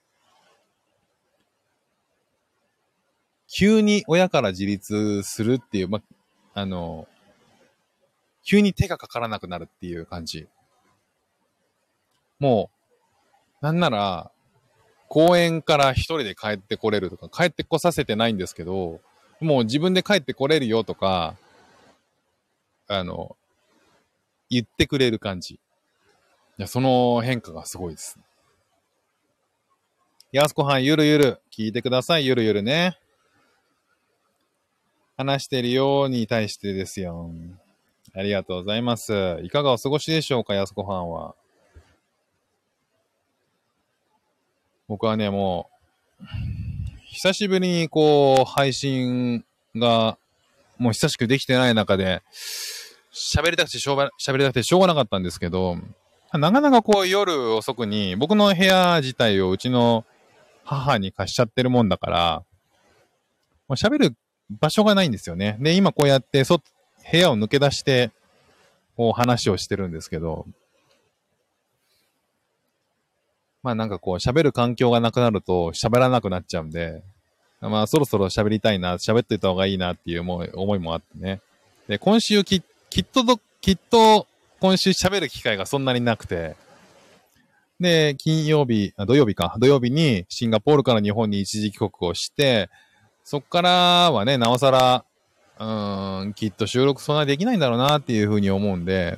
[3.53, 6.01] 急に親から自立するっていう、ま、
[6.53, 7.05] あの、
[8.45, 10.47] 急に手がかからなくなるっていう感じ。
[12.39, 12.71] も
[13.61, 14.31] う、なんなら、
[15.09, 19.01] 公園から一人で帰ってこれるとか、帰ってこさせてないんですけど、
[19.41, 21.35] もう自分で帰ってこれるよとか、
[22.87, 23.35] あの、
[24.49, 25.55] 言ってくれる感じ。
[25.55, 25.59] い
[26.57, 28.17] や、その変化がすごいです。
[30.31, 31.41] やすこはん、ゆるゆる。
[31.51, 33.00] 聞いてください、ゆるゆるね。
[35.21, 37.29] 話してるように対してですよ。
[38.15, 39.39] ありがとうございます。
[39.43, 41.35] いかがお過ごしでしょうか、やすこはんは。
[44.87, 45.69] 僕はね、も
[46.19, 46.25] う、
[47.05, 50.17] 久しぶりにこう、配信が、
[50.79, 52.23] もう久しくできてない中で、
[53.13, 55.77] 喋りたくてしょうが、喋りたくてしょうがなかったんですけど、
[56.33, 60.03] なかなかこう夜遅くに、僕の部屋自体をうちの
[60.63, 62.43] 母に貸しちゃってるもんだから、
[63.69, 64.15] 喋る
[64.59, 65.57] 場所がないんですよね。
[65.59, 66.61] で、今こうやって、そ、
[67.11, 68.11] 部屋を抜け出して、
[68.97, 70.45] こう話をしてるんですけど、
[73.63, 77.03] まあなんかこう喋る環境がなくなると喋らなくなっちゃうんで、
[77.61, 81.41] まあそろそろ喋りたいな、喋っていた方がいいなっていう思い思いもあってね。
[81.87, 83.23] で、今週ききっと、
[83.61, 84.27] きっと
[84.59, 86.55] 今週喋る機会がそんなになくて、
[87.79, 92.69] で、金曜日、土曜日か、土曜日にシンガポールから日本に一時帰国をして、
[93.23, 95.05] そっからはね、なおさら、
[95.59, 99.17] うん、きっと収録そんなできないんだろうなっていうふうに思うんで、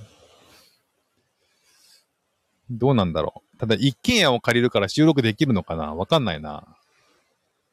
[2.69, 3.57] どうなんだろう。
[3.57, 5.95] ただ、一軒家を借りるから収録できるのかな？
[5.95, 6.65] わかんないな。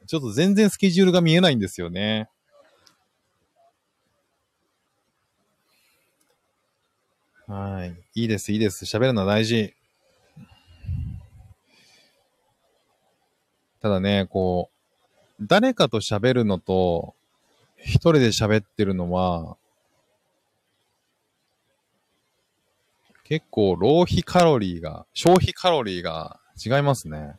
[0.07, 2.29] ちょっと全然スケジュールが見えないんですよね。
[7.47, 8.21] はい。
[8.21, 8.85] いいです、いいです。
[8.85, 9.75] 喋るのは大事。
[13.81, 14.80] ただね、こう、
[15.43, 17.15] 誰かと喋るのと、
[17.79, 19.57] 一人で喋ってるのは、
[23.25, 27.37] 結構浪費カロリーが、消費カロリーが違いますね。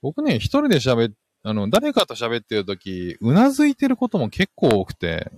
[0.00, 5.32] 僕ね、一人で喋っ、あの、誰かと喋ってるとき、うなずいてることも結構多くて、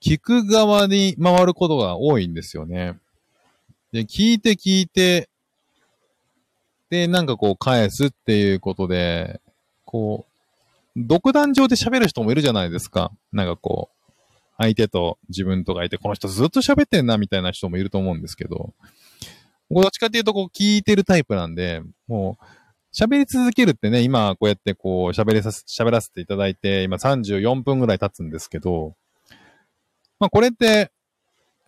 [0.00, 2.98] 聞く側に回ることが多いんですよね。
[3.92, 5.28] で、聞いて聞いて、
[6.90, 9.40] で、なんかこう返すっていうことで、
[9.84, 10.30] こう、
[10.96, 13.12] 独壇場で喋る人もいるじゃないですか。
[13.32, 14.00] なんかこう、
[14.58, 18.74] 相手と自分とかいて、この人ずっと喋ってんなみたいな人もいると思うんですけど、
[19.70, 22.44] どっちかっていうとこう聞いてるタイプなんで、もう、
[22.92, 28.96] 喋り続けるってね、今こうやってこう喋りさせ、喋らせていただいて、今34分ぐらい経つんですけど、
[30.18, 30.90] まあこれって、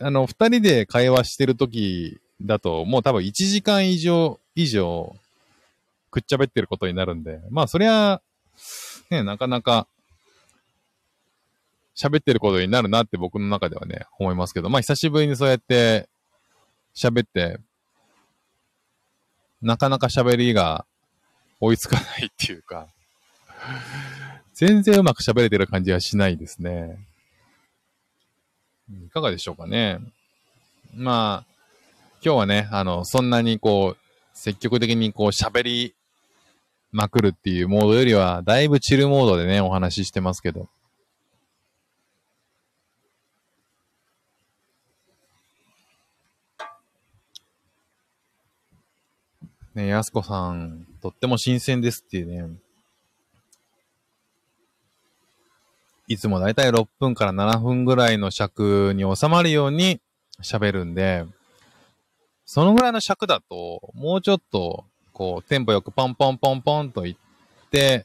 [0.03, 5.15] あの、二人で会話してる時だと、もう多分1時間以上、以上、
[6.11, 8.21] くっちゃべってることになるんで、まあそりゃ、
[9.11, 9.87] ね、なかなか、
[11.95, 16.09] 喋ってることになるなって僕の中ではね、思いますけど、まあ久しぶりにそうやって
[16.95, 17.59] 喋って、
[19.61, 20.85] なかなか喋りが
[21.61, 22.89] 追いつかないっていうか、
[24.55, 26.99] 全然うまく喋れてる感じはしないですね。
[29.07, 29.99] いかがでしょうかね。
[30.95, 31.53] まあ、
[32.25, 33.99] 今日はね、あの、そんなにこう、
[34.35, 35.95] 積極的にこう喋り
[36.91, 40.69] まくるっていうモードよりは、だいぶチルモードでね、お話ししてますけど。
[49.75, 52.57] ね、やすこさん、とっても新鮮ですっていうね。
[56.13, 59.99] いつもだいたい6分から7分ぐらいの尺に収まるように
[60.43, 61.25] 喋るんで、
[62.45, 64.85] そのぐらいの尺だと、もうちょっと、
[65.15, 67.17] こう、テンポよくポンポンポンポンと言っ
[67.71, 68.05] て、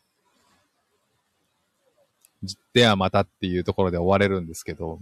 [2.73, 5.01] ではまたっていうところで終われるんですけど、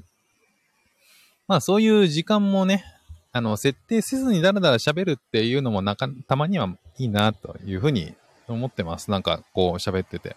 [1.48, 2.84] まあそういう時間もね、
[3.34, 8.16] あの、設定せずにだらだら喋るっていうのもなか、たまにはいいなというふうに
[8.48, 9.12] 思ってます。
[9.12, 10.36] なんかこう喋ってて。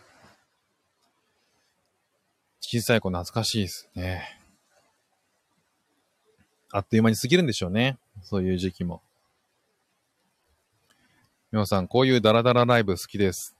[2.60, 4.38] 小さい子懐かしいですね。
[6.70, 7.96] あっという間に過ぎるんでしょうね。
[8.22, 9.00] そういう時期も。
[11.50, 13.56] 皆さん、こういうダラダラライブ好きです。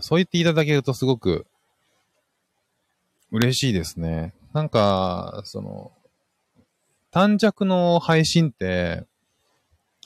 [0.00, 1.46] そう言っていただけるとすごく
[3.30, 4.34] 嬉しいですね。
[4.52, 5.92] なんか、その、
[7.10, 9.04] 短尺の配信って、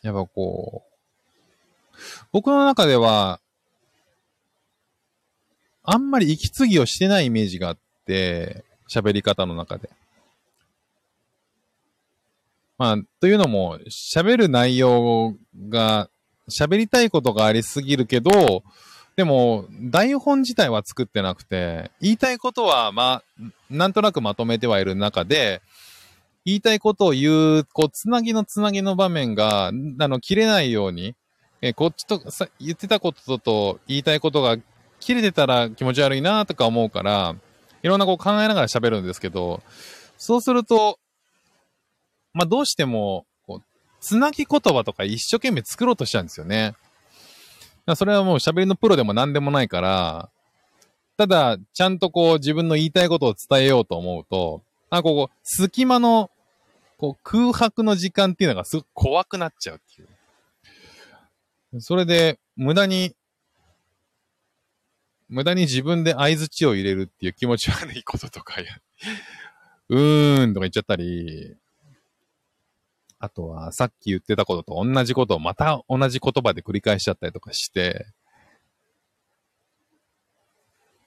[0.03, 1.99] やっぱこう、
[2.33, 3.41] 僕の中では、
[5.83, 9.91] あんまり息継ぎをしてないイメージがあって、喋り方の中で。
[12.79, 15.35] まあ、というのも、喋る内容
[15.69, 16.09] が、
[16.49, 18.63] 喋りたいことがありすぎるけど、
[19.17, 25.61] でも、台本自体は作ってなくて、言いたいことは、まあ、なんとなくまとめてはいる中で、
[26.45, 31.15] 言いたいことを言う、こう、つなぎのつなぎの場面が、あの、切れないように、
[31.61, 34.57] え、こっちと、さ、言ってたことと言いたいことが
[35.01, 37.35] 切れてたら気持ち悪いなとか思うから、
[37.83, 39.63] いろんなこう考えながら喋るんですけど、
[40.19, 40.99] そうすると、
[42.33, 43.63] まあ、どうしても、こう、
[44.01, 46.75] つなぎ言葉とか一生懸命作ろうとしちゃうんですよね。
[47.97, 50.31] それはもう喋りのプロでも何でもないから、
[51.17, 56.31] ただ、ちゃんとこう自分の言いたいことを伝えようと思うと、あ、ここ、隙間の、
[56.99, 61.81] こう空白の時間っていうのがすごく怖くなっちゃうっていう。
[61.81, 63.15] それで、無駄に、
[65.31, 68.57] 無駄に自分で合図値を入れるっていう気持ち悪いこととか、
[69.89, 71.57] うーんとか言っちゃったり、
[73.21, 78.07] あとは、さっき言ってたことと同じことをまた同じ言葉で繰り返しちゃったりとかして、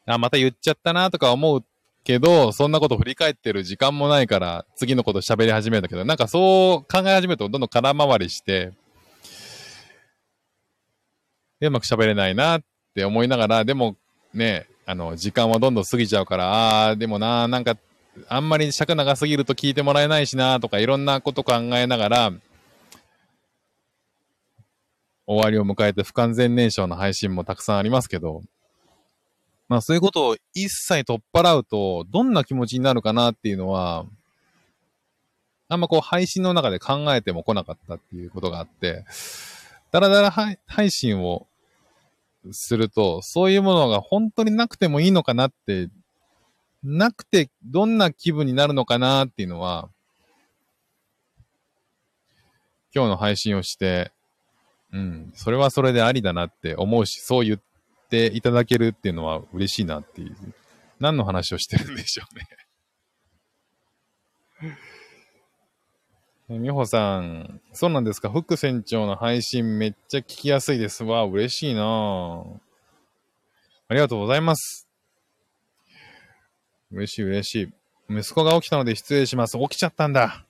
[0.05, 1.65] あ、また言っちゃったなとか思う
[2.05, 8.71] けど、そんなこと振り返ってる時間もないから、次のこと喋り始めたけど、なんかそう考え始めるとどんどん空回りして、
[11.59, 12.61] で、うまく喋れないなっ
[12.93, 13.97] て思いながら、でも
[14.33, 17.77] ね、あの、時間はどんどん過ぎちゃうから、ああ、でもな、なんか
[18.27, 22.31] あんまり尺長すぎると聞いてもらえないしなとかいろんなこと考えながら、
[25.25, 28.41] 終わりを迎えて不完全燃焼の配信もたくさんありますけど、
[29.69, 34.05] まあそういうことを一切取っ払うと、どんな気持ちになるかなっていうのは、
[35.69, 39.05] あんまこう配信の中で考えても来なかったっていうことがあって、
[39.91, 41.47] だらだら配信を
[42.51, 45.89] すると、そういうものが本当になくてもいいのかなって
[46.83, 49.89] なくてどんな気分になるのかなっていうのは、
[52.93, 54.11] 今日の配信をして、
[54.91, 57.59] うん、それはそれでありだなって思うし、そう言っ
[58.09, 60.35] ていただけるっていうのは嬉しいなっていう。
[60.99, 62.47] 何の話をしてるんでしょうね
[66.49, 71.23] 美穂さん、そうなんですか副船長の配信めっちゃ聞きやすいですわあ。
[71.25, 72.43] 嬉しいな
[73.87, 74.87] ありがとうございます。
[76.91, 77.73] 嬉しい嬉しい。
[78.09, 79.57] 息子が起きたので失礼します。
[79.57, 80.45] 起きちゃったんだ。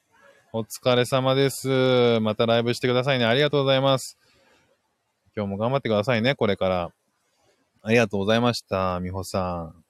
[0.51, 2.19] お疲れ様です。
[2.21, 3.25] またライブしてくださいね。
[3.25, 4.17] ありがとうございます。
[5.35, 6.91] 今日も頑張ってくださいね、これから。
[7.83, 9.82] ありがとうございました、みほさん。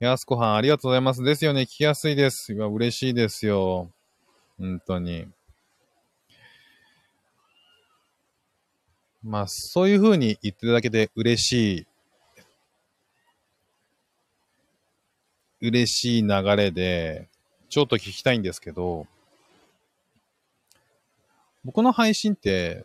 [0.00, 1.22] やすこはん、ありがとうございます。
[1.22, 1.62] ですよね。
[1.62, 2.52] 聞きやすいです。
[2.52, 3.90] いや、嬉しいですよ。
[4.56, 5.26] 本当に。
[9.22, 11.86] まあ、そういう風に言ってるだけで嬉しい
[15.60, 17.28] 嬉しい流れで、
[17.68, 19.06] ちょっと聞きたいんですけど、
[21.64, 22.84] 僕の配信って、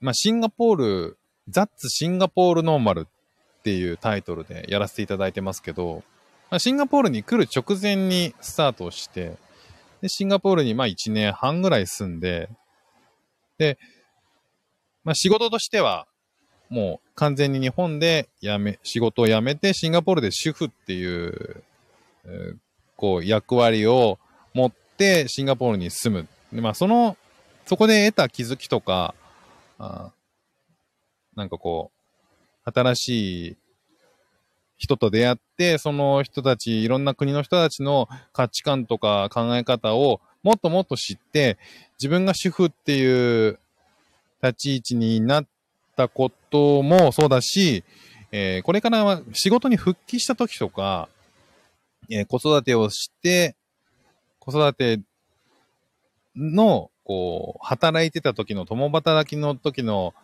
[0.00, 3.06] まあ、シンガポール、ザッツシンガポールノーマル
[3.64, 6.02] っていうタイトルでやらせていただいてますけど、
[6.50, 9.38] まあ、シンガポールに来る直前にスタートして、
[10.02, 12.50] で、シンガポールにまあ1年半ぐらい住んで、
[13.56, 13.78] で、
[15.02, 16.06] まあ仕事としては
[16.68, 21.62] もう完全に日本で辞め、仕事を辞めてシンガポールで主婦っていう、
[22.96, 24.18] こう役割を
[24.52, 26.28] 持ってシンガポールに住む。
[26.52, 27.16] でまあその
[27.64, 29.14] そこで得た気づきとか、
[29.78, 30.12] あ
[31.34, 31.93] なんかこう、
[32.64, 33.56] 新しい
[34.76, 41.58] 人と出会って、その人たち、いろんな国の人たちの価値観とか考え方をもっともっと知って、
[41.98, 43.58] 自分が主婦っていう
[44.42, 45.46] 立ち位置になっ
[45.96, 47.84] たこともそうだし、
[48.30, 51.08] えー、これからは仕事に復帰した時とか、
[52.10, 53.56] えー、子育てをして、
[54.38, 55.00] 子育て
[56.36, 60.14] の、こう、働いてた時の、共働きの時の、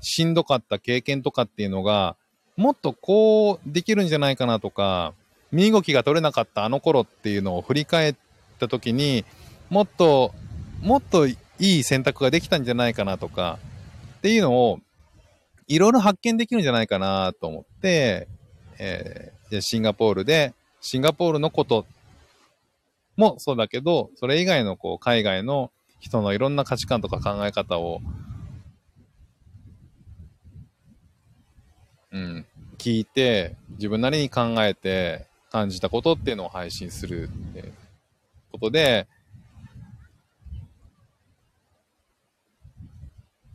[0.00, 2.16] しんどかった経験とかっていうのが、
[2.56, 5.14] もっとこうできるんじゃないかなとか、
[5.52, 8.14] 身動きが取れなかったあの頃っていうのを振り返っ
[8.58, 9.24] た時に、
[9.68, 10.32] もっと、
[10.80, 13.58] もっといい選択ができたんじゃないかなとか、
[14.18, 14.80] っていうのを、
[15.66, 18.28] いろいろ発見できるんじゃないかなと思って、
[18.78, 21.86] えー、シンガポールで、シンガポールのこと
[23.16, 25.70] もそうだけど、それ以外のこう海外の
[26.00, 28.00] 人のいろんな価値観とか考え方を、
[32.12, 32.46] うん、
[32.80, 37.72] 聞いて、自分なりに考えて感じたことっていうのを配信するって
[38.50, 39.06] ことで、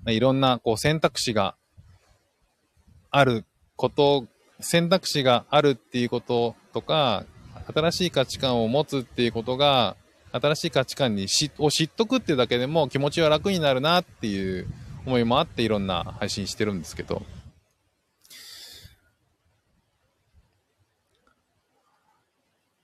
[0.05, 1.55] いろんなこう選択肢が
[3.09, 3.45] ある
[3.75, 4.27] こと、
[4.59, 7.25] 選択肢があるっていうこととか、
[7.73, 9.97] 新しい価値観を持つっていうことが、
[10.33, 14.67] 新しい価値観にしを知っとくっていうだけでも気持ちは楽になるなっていう
[15.07, 17.23] 思いもあっていろんな配信してるんですけど。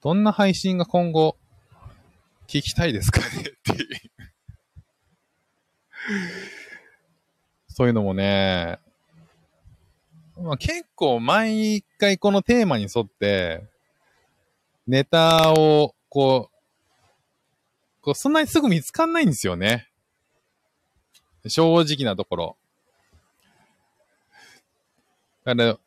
[0.02, 1.38] どんな配信が今後
[2.48, 3.26] 聞きたいですかね？
[3.38, 3.88] っていう
[7.68, 8.80] そういうのもね、
[10.38, 13.64] まあ、結構毎回このテーマに沿って、
[14.88, 19.88] ネタを、こう、こうそんなにすぐ見つかんないんですよね。
[21.48, 22.58] 正直なところ。
[25.46, 25.80] だから、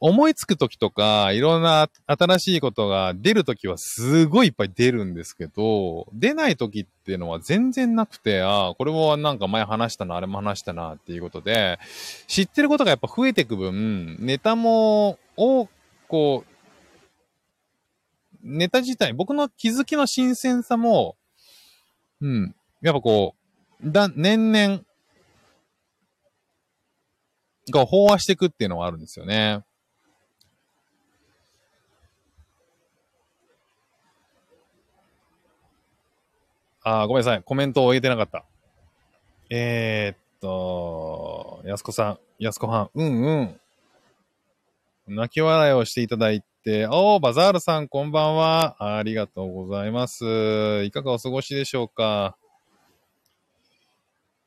[0.00, 11.80] 思いつくときとか、いろんな新しいことが出るときはすごいいっぱい出るんですけど、出ないときっていうのは全然なくて、ああ、これもなんか前話したな、あれも話したなっていうことで、
[12.28, 15.68] 知ってることがやっぱ増えていく分、ネタも、を、
[16.06, 16.52] こう、
[18.40, 21.16] ネタ自体、僕の気づきの新鮮さも、
[22.20, 23.34] うん、やっぱこ
[23.82, 24.82] う、だ、年々、
[27.70, 29.62] が飽和していくっていうのはあるんですよね。
[36.88, 37.42] あ、ごめんなさい。
[37.42, 38.44] コメントを言えてなかった。
[39.50, 43.60] えー、っと、やすこさん、やすこはん、うんうん。
[45.16, 48.96] 泣き笑いをしていただいて、おー、バザールさん、こんばんは。
[48.96, 50.82] ありがとうございます。
[50.84, 52.36] いかがお過ごしでしょうか。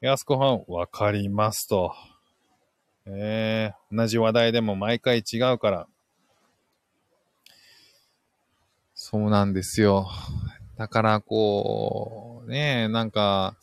[0.01, 1.93] やすこはん、わかりますと。
[3.05, 5.87] えー、同じ話題でも毎回違うから。
[8.93, 10.07] そうなんですよ。
[10.77, 13.55] だから、こう、ねなんか、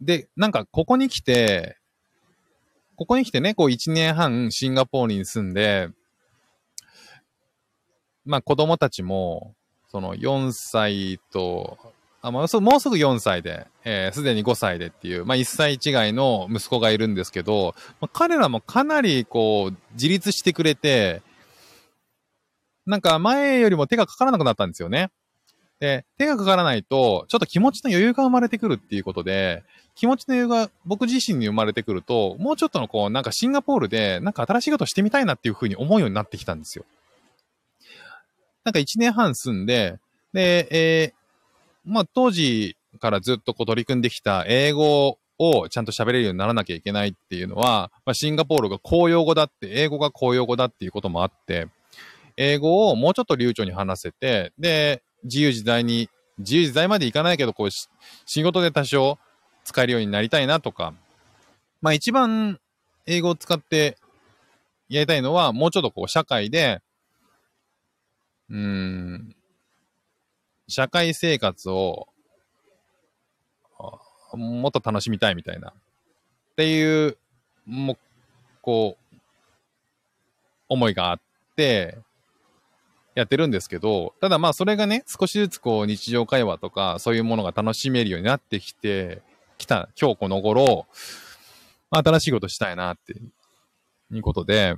[0.00, 1.76] で、なんか、ここに来て、
[2.96, 5.88] ここに来てね、こう、1年半シンガポールに住んで、
[8.24, 9.54] まあ、子供たちも、
[9.88, 11.78] その4歳と、
[12.20, 21.22] あ、まあ、もうすぐ4歳で、えー、すでに5歳でっていう、まあ、1歳違いの息子がいるんですけど、まあ、彼らもかなり、こう、自立してくれて、
[22.86, 25.10] なんか前よりも手がかからなくなったんですよね。
[25.82, 29.64] で、手がかからないと、ちょっと気持ちの余裕が生まれてくるっていうことで、
[29.96, 36.84] 気持ちの余裕が僕自身に生まれてくると、もうちょっとのこう、なんかシンガポールで、なんか新しいことしてみたいなっていうふうに思うようになってきたんですよ。
[38.62, 39.98] なんか1年半住んで、
[40.32, 41.12] で、えー、
[41.84, 51.66] まあ当時からずっとこう取り組んできた英語をちゃんと喋れるようにならなきゃいけないっていうのは、まあ、シンガポールが公用語だって、英語が公用語だっていうこともあって、
[52.36, 56.08] 英語をもうちょっと流暢に話せて、で、自由自在に、
[56.38, 59.18] 自由自在までいかないけど、こう、仕事で多少
[59.64, 60.94] 使えるようになりたいなとか、
[61.80, 62.60] まあ一番
[63.06, 63.98] 英語を使って
[64.88, 66.80] やりたいのは、もうちょっとこう、社会で、
[68.50, 69.34] うん、
[70.68, 72.08] 社会生活を、
[74.34, 75.70] もっと楽しみたいみたいな。
[75.70, 77.16] っていう、
[77.66, 77.98] もう、
[78.60, 79.16] こう、
[80.68, 81.20] 思いがあっ
[81.56, 81.98] て、
[83.14, 89.22] やってるんですけど、ただまあそれがね、少しずつこう日常会話とかそういうものが楽しめるようになってきて、
[89.58, 90.86] きた今日この頃、
[91.90, 93.14] まあ、新しいことしたいなって
[94.12, 94.74] いうことで、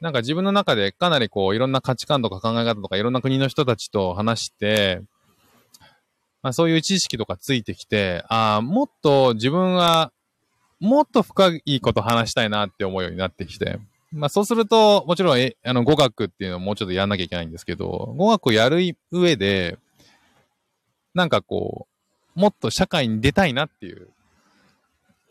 [0.00, 5.02] なんか自分の中でかなりこう、いろんな価値観とか考え方とかいろんな国の人たちと話して、
[6.42, 10.12] まあそういう知識とかついてきて、ああ、もっと自分は、
[10.78, 13.78] もっと深いこと話したいなって思うようになってきて。
[14.16, 18.80] まあそうすると、もちろん、え、あの、語学っていうのをもうちょっとやんなきゃいけないんですけど、語学をやる
[19.12, 19.78] 上で、
[21.14, 21.86] なんかこ
[22.36, 24.08] う、もっと社会に出たいなっていう、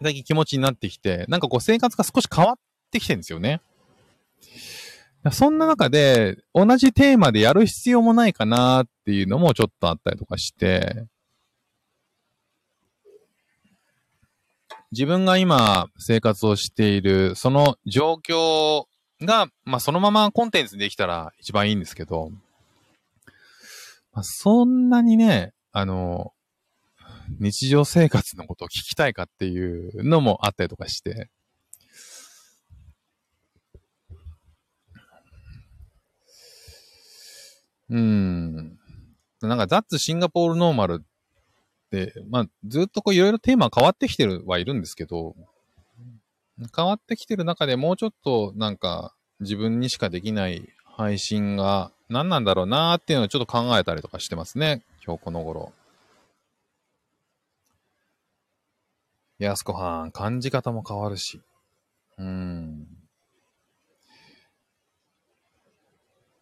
[0.02, 2.56] だけ気持ちになってきて、なんかこう生活が少し変わっ
[2.92, 3.62] てきてるんですよね。
[5.32, 11.06] そんな中で、同じテーマでやる必要もないかなっていうのもちょっとあったりとかして、
[14.92, 18.86] 自分が今生活をしている、その状況
[19.22, 22.32] が、まあそのままコンテンツにできたら一番いいんですけど、
[24.16, 26.32] まあ、そんなにね、あの、
[27.40, 31.30] 日常生活のことを聞きたいかっていうのもあったりとかして、
[37.90, 38.78] うん。
[39.42, 41.06] なんか、ザッツシンガポールノーマルっ、
[42.30, 45.36] まあ、ずっとこういろいろテーマ変わってきてるはいるんですけど、
[46.76, 54.84] 変わってきてる中でもうちょっとなんか自分にしかできない配信が何なんだろうなーっていうのをちょっと考えたりとかしてますね。
[55.06, 55.74] 今日この頃。
[59.38, 61.42] やすこはん、感じ方も変わるし。
[62.18, 62.88] うん。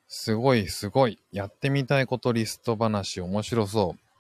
[0.08, 1.18] すごい、すごい。
[1.32, 4.13] やってみたいことリスト話、面白そう。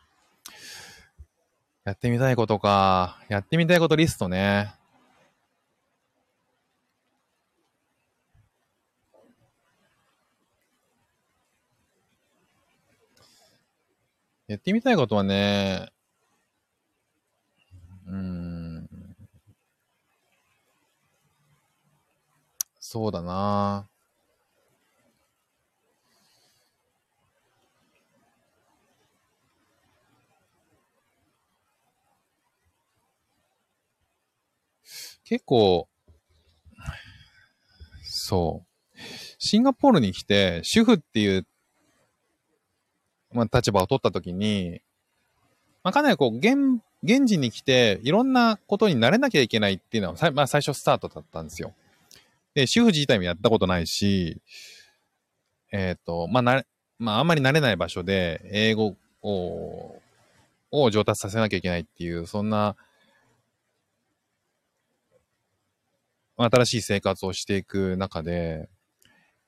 [1.85, 3.19] やってみたいことか。
[3.27, 4.73] やってみたいことリストね。
[14.47, 15.91] やってみたいことはね、
[18.07, 18.87] うん。
[22.79, 23.89] そうだな。
[35.25, 35.87] 結構、
[38.03, 38.99] そう。
[39.39, 41.47] シンガポールに来て、主婦っていう、
[43.31, 44.81] まあ、立場を取ったときに、
[45.83, 51.73] まあ、かなりこう、現、現地に来て、いろんなことになれなきゃいけないっていうのは、まあ、最初スタートだったんですよ。
[52.53, 54.41] で、主婦自体もやったことないし、
[55.71, 56.67] えっ、ー、と、まあ、なれ、
[56.99, 59.99] まあ、あんまり慣れない場所で、英語を、
[60.71, 62.75] を上達させなきゃいけないっていう、そんな、
[66.51, 68.69] 新しい生活をしていく中で、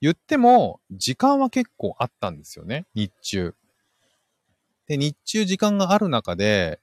[0.02, 3.56] 言っても、時間は結構あったんですよね、日中。
[4.88, 6.80] で、日中時間がある中で、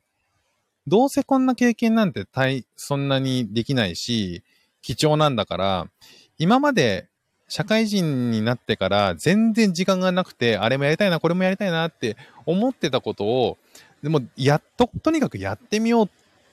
[0.86, 4.42] どうせこんな経験なんて大、そんなにできないし、
[4.80, 5.86] 貴重なんだから、
[6.38, 7.08] 今まで
[7.48, 13.58] 社会人になってから全然時間がなくて、あれもやりたいな、これもやりたいなって思ってたことを、
[14.02, 16.08] でも、やっと、とにかくやってみようっ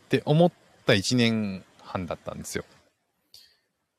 [0.10, 0.51] て思っ
[0.86, 2.66] た一年半だったんですよ。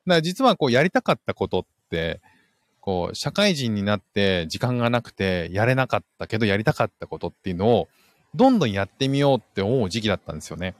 [0.06, 2.20] だから実はこうやりたかったことって、
[2.80, 7.88] こう、社会人になって時間がなくてやれなかったけどやりたかったことっていうのを、
[8.34, 10.74] どんどんやってみようって思う時期だったんですよね。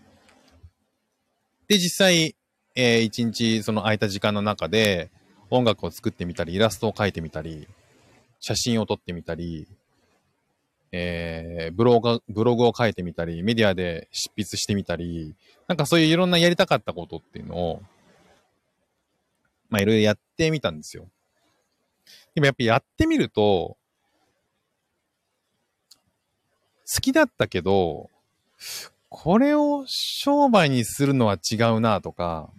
[1.69, 2.35] で、実際、
[2.75, 5.11] えー、一日その空いた時間の中で
[5.51, 7.69] 音楽を作ってみたり、イラストを描いてみたり、
[8.41, 9.69] 写真を撮ってみたり、
[10.93, 15.37] えー、ブログ、ブログを書いてみたり、メディアで執筆してみたり、
[15.69, 17.83] なんかそういういろんなやりたかったことっていうのを、
[19.71, 21.09] まあいろいろやってみたんですよ。
[22.35, 23.77] でもやっぱやってみると、
[26.93, 28.11] 好きだったけど、
[29.09, 32.51] これを商売にするのは違うなとか、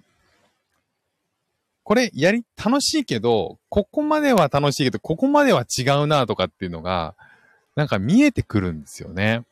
[1.84, 7.16] これやり、楽しいけど、ここまでは楽しいけど、ここまでは違うなとかっていうのが、
[7.76, 9.44] なんか見えてくるんですよね。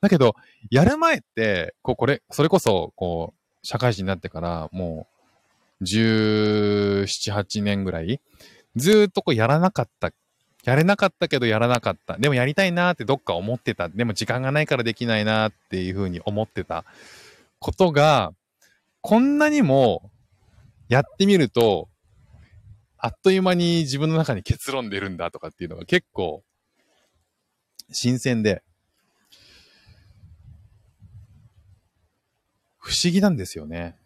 [0.00, 0.34] だけど、
[0.70, 5.13] やる前って、こう、これ、それこそ、こう、社会人になってから、もう、
[5.82, 8.20] 17、8年ぐらい、
[8.76, 10.12] ずっとこうやらなかった
[10.64, 12.16] やれなかったけどやらなかった。
[12.16, 13.90] でもやりたいなってどっか思ってた。
[13.90, 16.84] でも時間がないからできないなっていうふうに思ってた
[17.58, 18.32] ことが、
[19.02, 20.10] こんなにも
[20.88, 21.90] やってみると、
[22.96, 26.42] あっという間に自分の中に結論出るんだとかっていうのが結構
[27.92, 28.62] 新鮮で、
[32.78, 33.96] 不思議なんですよね。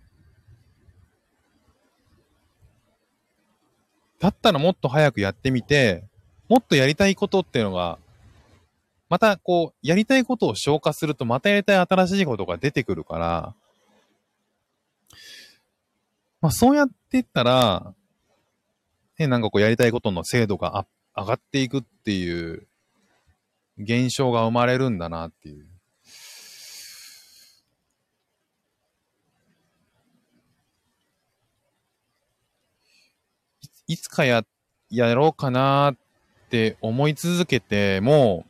[4.18, 6.04] だったらもっと早くやってみて、
[6.48, 7.98] もっとやりたいことっていうのが、
[9.08, 13.54] またこう、やりたいことを消化すると、またやりたい新しいことが出てくるから、
[16.40, 17.94] まあそうやっていったら、
[19.18, 22.68] ね、なんかこうやりたいことの精度が上がっていくっていう
[23.78, 25.67] 現象が生まれるんだなっていう。
[33.88, 34.44] いつかや、
[34.90, 35.96] やろうかなっ
[36.50, 38.44] て思い続けても、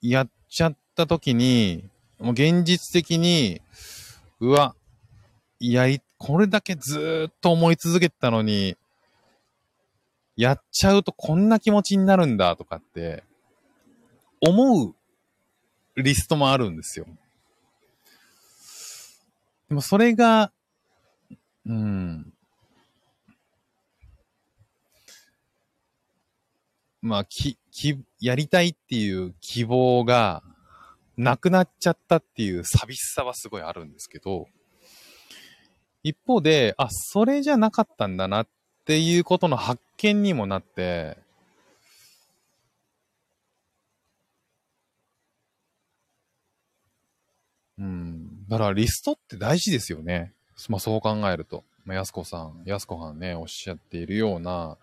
[0.00, 1.84] やっちゃった時に、
[2.18, 3.60] もう現実的に、
[4.40, 4.74] うわ、
[5.60, 8.78] やり、これだけずっと思い続けてたのに、
[10.34, 13.22] やっちゃうとこんな気持ちになるんだとかって、
[14.40, 14.94] 思う
[15.96, 17.06] リストもあるんですよ。
[19.68, 20.52] でもそれが、
[21.66, 22.32] うん。
[27.02, 30.42] まあ、き、き、やりたいっていう希望が
[31.16, 34.48] なくなっちゃったっていう寂しさはすごいあるんですけど、
[36.02, 38.48] 一方で、あ、それじゃなかったんだなっ
[38.84, 41.18] ていうことの発見にもなって、
[47.78, 48.46] うん。
[48.48, 50.32] だからリストって大事ですよね。
[50.68, 51.64] まあそう考えると。
[51.84, 54.76] まあ、やすこさん、やすこさんね、おっしゃっているような、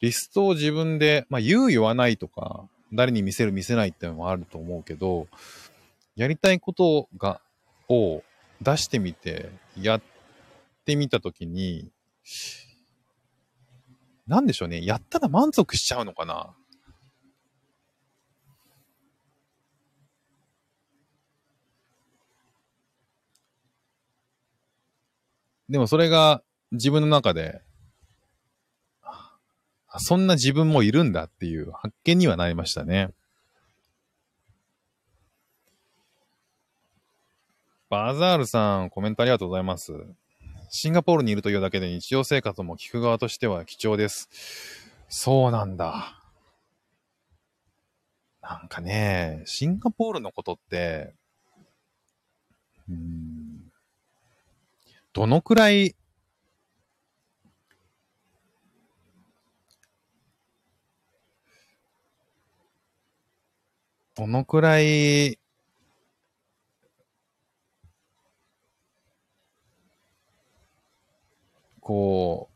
[0.00, 5.28] リストを自分で、まあ言う言わないとか、誰に見せる見せないってのもあると思うけど、
[6.16, 7.40] やりたいことが、
[7.88, 8.22] を
[8.62, 10.02] 出してみて、やっ
[10.84, 11.90] てみたときに、
[14.26, 14.84] なんでしょうね。
[14.84, 16.54] やったら満足しちゃうのかな
[25.68, 26.42] でもそれが
[26.72, 27.60] 自分の中で、
[29.98, 33.10] そんな自分もいるんだっていう発見にはなりましたね。
[37.88, 39.92] バザールさん、コメントありがとうございます。
[40.68, 44.28] シンガポールにいるというだけで日常生活も聞く側としては貴重です。
[45.08, 46.20] そうなんだ。
[48.40, 51.14] なんかね、シンガポールのことって、
[52.88, 53.72] うん、
[55.12, 55.96] どのくらい
[64.20, 65.38] どのくらい、
[71.80, 72.50] こ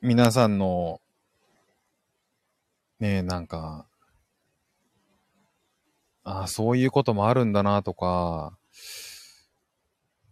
[0.00, 1.02] う、皆さんの、
[2.98, 3.86] ねえ、なんか、
[6.24, 8.56] ああ、そういうこともあるんだなとか、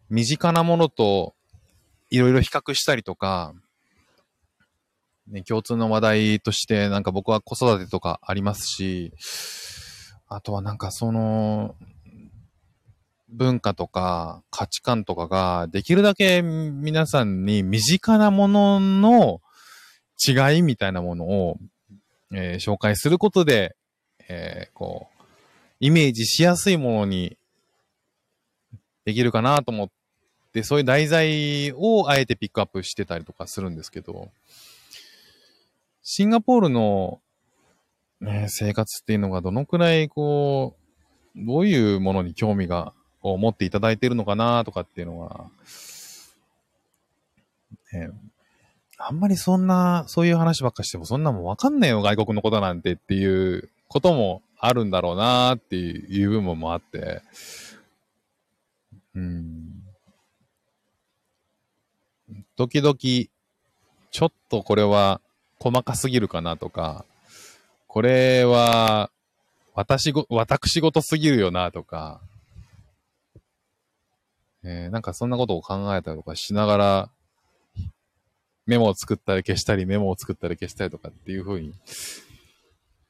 [0.08, 1.34] 身近なものと
[2.08, 3.52] いろいろ比較したりとか、
[5.30, 9.12] ね、共通の話題として、なんか僕は子育てとかありますし、
[10.28, 11.74] あとはなんかその、
[13.30, 19.40] 文化とか価値観とかができるだけ皆さんに身近なものの
[20.26, 21.58] 違いみたいなものを、
[22.32, 23.76] えー、紹介することで、
[24.28, 25.24] えー、こう、
[25.80, 27.36] イメージしやすいものに
[29.04, 29.88] できるかなと思っ
[30.52, 34.30] て、そういう題材をあえてピックアップしてたりとかするんですけど、
[36.10, 37.20] シンガポールの、
[38.22, 40.74] ね、生活っていうのがどのくらいこ
[41.36, 45.50] う、どういうものに興味が、を持っていただいているのかなとかっていうのは、
[47.92, 48.08] ね、
[48.96, 57.20] あんまりそんな、そういう話ばっかしてもそんなもんわかんないよ、外国のことなんてっていうこともあるんだろうなっていう部分もあって、
[59.14, 59.82] うん。
[62.56, 65.20] 時々、ちょっとこれは
[65.60, 67.04] 細かすぎるかなとか、
[67.86, 69.10] これは、
[69.74, 72.20] 私ご、私事すぎるよなとか、
[74.64, 77.10] えー、なんかそんなことを考えたりとかしながら、
[78.66, 81.74] メモを作ったり消したり、メモを作ったり消したりとかっていう風に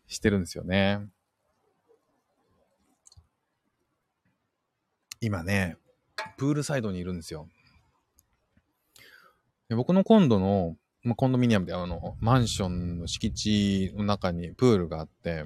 [0.07, 1.01] してるんですよね。
[5.21, 5.77] 今ね、
[6.37, 7.49] プールサイドにいるんですよ。
[9.71, 15.45] 僕の今度のまあ、コンドミニアムであの、マンションの敷地の中にプールがあって、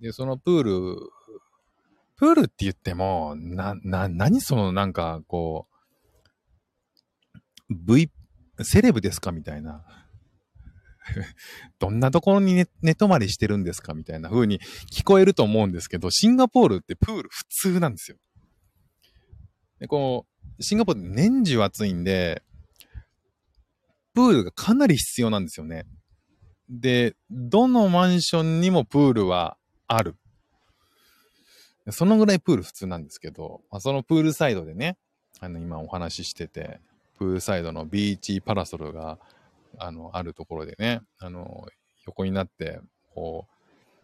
[0.00, 0.96] で、そのプール、
[2.16, 5.80] プールって言っても、な、な、何そのなんか、こう、
[7.70, 8.10] V、
[8.62, 9.84] セレブですかみたいな。
[11.78, 14.60] どんなところに寝寝泊まりしてるんですかみたいな風に
[14.92, 18.16] 聞こえると思うんですけど、シンガポールってプール普通なんですよ。
[19.78, 20.26] で、こ
[20.58, 22.42] う、シンガポール年中暑いんで、
[24.14, 25.84] プールがかなり必要なんですよね。
[26.68, 29.56] で、どのマンションにもプールは
[29.86, 30.16] ある。
[31.90, 34.96] そのぐらいプール普通なんですけど、まあ、そのプールサイドでね、
[35.40, 36.80] あの、今お話ししてて、
[37.18, 39.18] プールサイドのビーチパラソルが、
[39.78, 41.66] あの、あるところでね、あの、
[42.06, 42.80] 横になって、
[43.14, 43.46] こ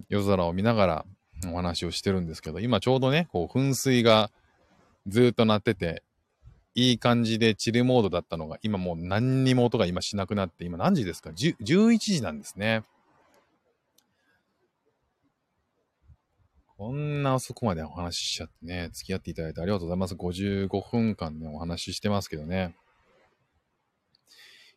[0.01, 1.05] う、夜空を見ながら
[1.53, 4.31] お話をしてるんですけど、今ちょうどね、こう、噴水が
[5.07, 6.03] ずっと鳴ってて、
[6.77, 12.85] いい感じでチルモードだったのが、今もう何にも音が今しなくなって、今何時ですか ?11 時なんですね。
[16.77, 20.15] こんな遅くまでお話ししちゃってね、付き合っていただいてありがとうございます。
[20.15, 22.77] 55分間ね、お話ししてますけどね。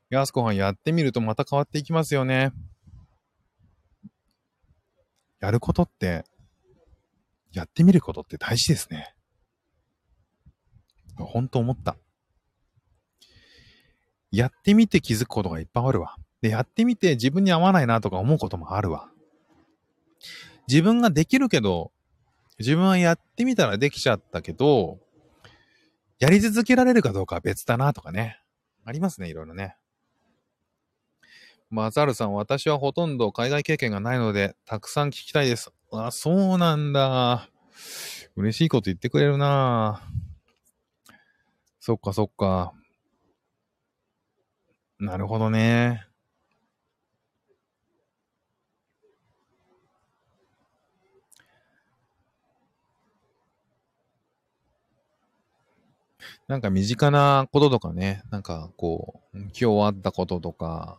[0.09, 2.53] やすこはんやってみるとまた変わっていきますよね。
[5.41, 6.23] やることって、
[7.51, 9.13] やってみることって大事ですね。
[11.25, 11.97] 本当思った。
[14.31, 16.15] やってみて気づくことがいっぱいあるわ。
[16.41, 19.09] で、やってみて自分に合わないなとか思うこともあるわ。
[20.67, 21.91] 自分ができるけど、
[22.59, 24.99] 自分はやってみたらできちゃったけど、
[26.19, 28.39] やり続けられるかどうかは別だなとかね。
[28.85, 29.77] ありますね、いろいろね。
[31.69, 35.71] マザールさん、私はほとんど海外経験がないので、たくさん聞きたいです。
[35.91, 37.49] あ、そうなんだ。
[38.35, 40.01] 嬉しいこと言ってくれるな
[41.79, 42.73] そっかそっか。
[44.99, 46.05] なるほどね。
[56.49, 60.97] なんか身近なこととかね、なんかこう、今日あったこととか、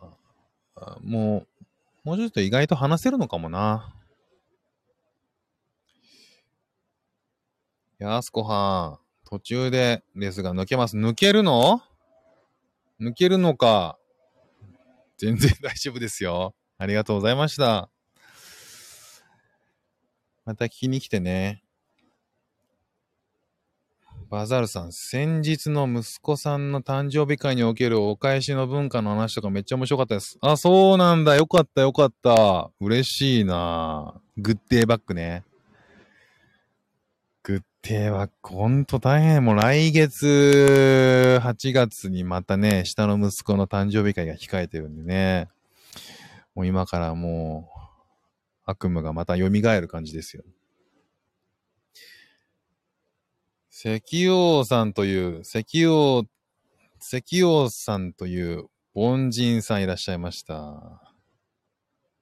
[1.03, 1.45] も
[2.05, 3.93] う、もうちょっと意外と話せるのかもな。
[7.99, 10.97] やすこはん、途中でですが抜けます。
[10.97, 11.81] 抜けるの？
[12.99, 13.97] 抜けるのか。
[15.17, 16.53] 全然大丈夫ですよ。
[16.77, 17.89] ありがとうございました。
[20.43, 21.63] また聞きに来てね。
[24.29, 30.37] バザールさん、先日の息子さんの誕生日会におけるお返しの文化の話とかめっちゃ面白かったです。
[30.41, 31.37] あ、そうなんだ。
[31.37, 32.69] よかったよかった。
[32.81, 35.45] 嬉しいなグッデーバックね。
[37.83, 39.43] グッデーバック、ほんと大変。
[39.43, 45.49] もう来月8月にまたね、下の息子の誕生日会が控えてるんでね。
[46.53, 47.79] もう今からもう
[48.65, 50.43] 悪夢がまた蘇る感じですよ。
[53.71, 56.25] 石王さんという、石王、
[56.99, 61.01] 石王さんという凡人さんいらっしゃいました。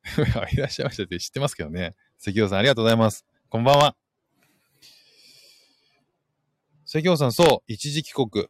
[0.53, 1.95] いらっしゃいましたって知ってますけどね。
[2.19, 3.25] 石王さんありがとうございます。
[3.49, 3.98] こんばんは。
[6.91, 8.47] 石王さん、そう、一時帰国。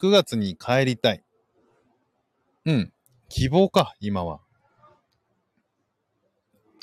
[0.00, 1.22] 9月に帰りたい。
[2.64, 2.92] うん。
[3.28, 4.40] 希望か、今は。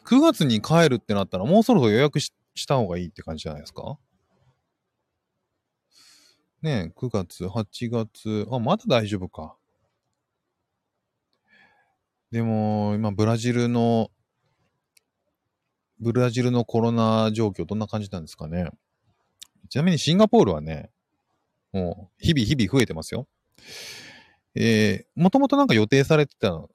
[0.05, 2.31] 9月に帰るってなったら、もうそろそろ予約し
[2.65, 3.99] た方がいいって感じじゃないですか？
[6.61, 9.57] ねえ、9月、8月、あ、まだ大丈夫か。
[12.31, 14.09] でも、今、ブラジルの、
[15.99, 18.69] ブラジルのコロナ状況どんな感じなんですかね？
[19.71, 20.91] ちなみにシンガポールはね、
[21.71, 23.25] もう、日々日々増えてますよ。
[24.53, 26.67] えー、もともとなんか予定されてたっ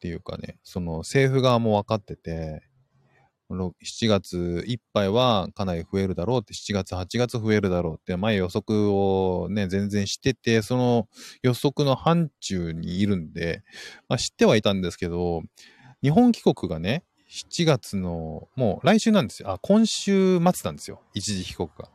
[0.00, 2.64] ていうかね、その政府側も分かってて、
[3.48, 11.08] 7月いっぱいはかなり増えるだろうって、7月、8月増えるだろうって、前予測をね、全然知ってて、その
[11.42, 13.62] 予測の範疇にいるんで、
[14.08, 15.42] まあ、知ってはいたんですけど、
[16.02, 19.52] 日本帰国がね、7月の、もう来週なんですよ。
[19.52, 21.00] あ、今週末なんですよ。
[21.14, 21.90] 一時帰国が。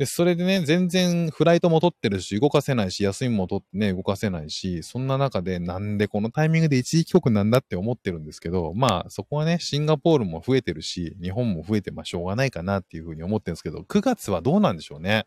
[0.00, 15.26] で、それでね、全然フライトも取ってるし、動かせないし、休みも取ってね、動かせないし、そんな中でなんでこのタイミングで一時帰国なんだって思ってるんですけど、まあそこはね、シンガポールも増えてるし、日本も増えてまあしょうがないかなっていうふうに思ってるんですけど、9月はどうなんでしょうね。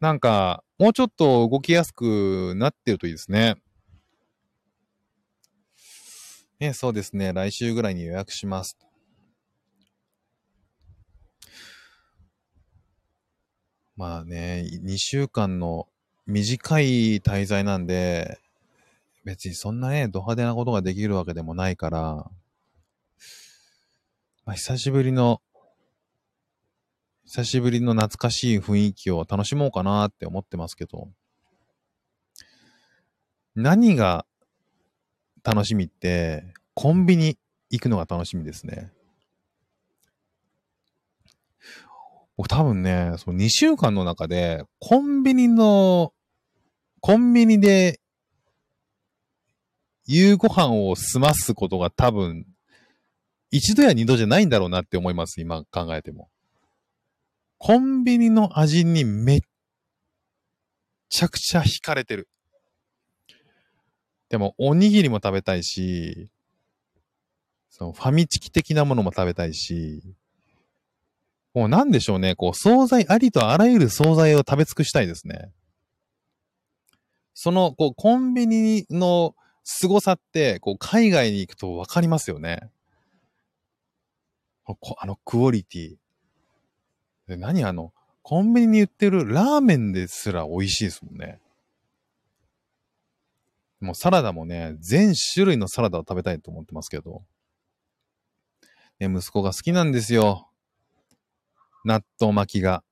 [0.00, 3.56] なんか、もうちょっと動きやすくなってるといいですね。
[6.60, 7.34] ね、そうですね。
[7.34, 8.78] 来週ぐらいに予約します。
[14.00, 15.86] まあね、2週間の
[16.26, 18.38] 短い滞在なんで、
[19.26, 22.30] 別にそんなね、ド派手なことができるわけでもないから、
[24.46, 25.42] まあ、久しぶりの、
[27.26, 31.10] 久しぶりの懐かしい雰囲気を楽しもうかなって思ってますけど、
[33.54, 34.24] 何が
[35.44, 37.36] 楽しみって、コンビニ
[37.68, 38.94] 行くのが楽しみですね。
[42.40, 46.14] 僕多分ね、その2週間の中で、コンビニの、
[47.00, 48.00] コンビニで、
[50.06, 52.46] 夕ご飯を済ますことが多分、
[53.50, 56.30] 一度や二度じゃないんだろうなって思います、今考えても。
[57.58, 59.40] コンビニの味にめっ
[61.10, 62.26] ちゃくちゃ惹かれてる。
[64.30, 66.30] でも、おにぎりも食べたいし、
[67.68, 70.16] そのファミチキ的なものも食べたいし、
[71.54, 75.50] もうなんでしょうね、こう、惣菜、ありとあらゆる惣菜を食べ尽くしたいですね。
[77.34, 79.34] その、こう、コンビニの
[79.64, 82.70] 凄さって、こう、海外に行くとわかりますよね。
[84.98, 85.96] あの、クオリティ。
[87.28, 87.92] で何あの、
[88.22, 91.40] コンビニに売ってるラーメンですら美味しいですもんね。
[93.80, 97.22] もうサラダもね、全種類のサラダを食べたいと思ってますけど。
[99.00, 100.49] ね、息子が好きなんですよ。
[101.84, 102.82] 納豆巻きが。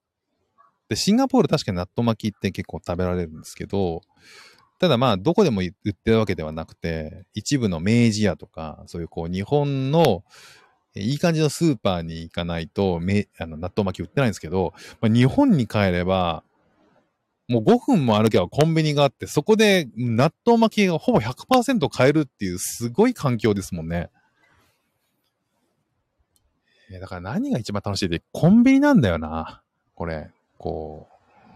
[0.89, 4.01] で、シンガポール確かに納豆巻きって結構食べられるんですけど、
[4.79, 10.25] ただまあ、どこでも売ってるわけではなくて、一部の明治屋とか、そういうこう、日本の、
[10.95, 16.45] いい感じのスーパーに行かないと、めあの納豆巻き売ってないんですけど、まあ、日本に帰れば、
[17.49, 24.11] もう5分も歩けばコンビニがあって、そこで納豆巻きがほぼ100%買えるっていうすごい環境ですもんね。
[26.91, 29.63] だから何が一番楽しいって、コンビニなんだよな。
[29.95, 31.09] これ、こ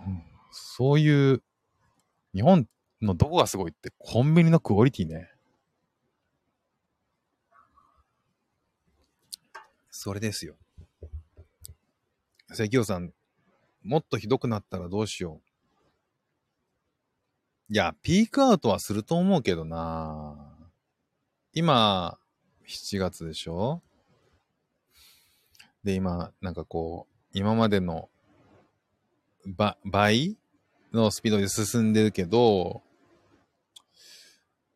[0.06, 1.42] う、うん、そういう、
[2.34, 2.68] 日本
[3.00, 5.30] のどこがすごいって、コンビニのクオリティね。
[9.90, 10.56] それですよ。
[12.48, 13.12] 関京さん、
[13.82, 15.40] もっとひどくなったらどうしよ
[17.70, 17.72] う。
[17.72, 20.36] いや、ピークアウトはすると思うけどな
[21.54, 22.18] 今、
[22.68, 23.80] 7月でしょ？
[25.84, 28.08] で、今、なんかこう、今までの
[29.84, 30.36] 倍
[30.92, 32.82] のスピードで進んでるけど、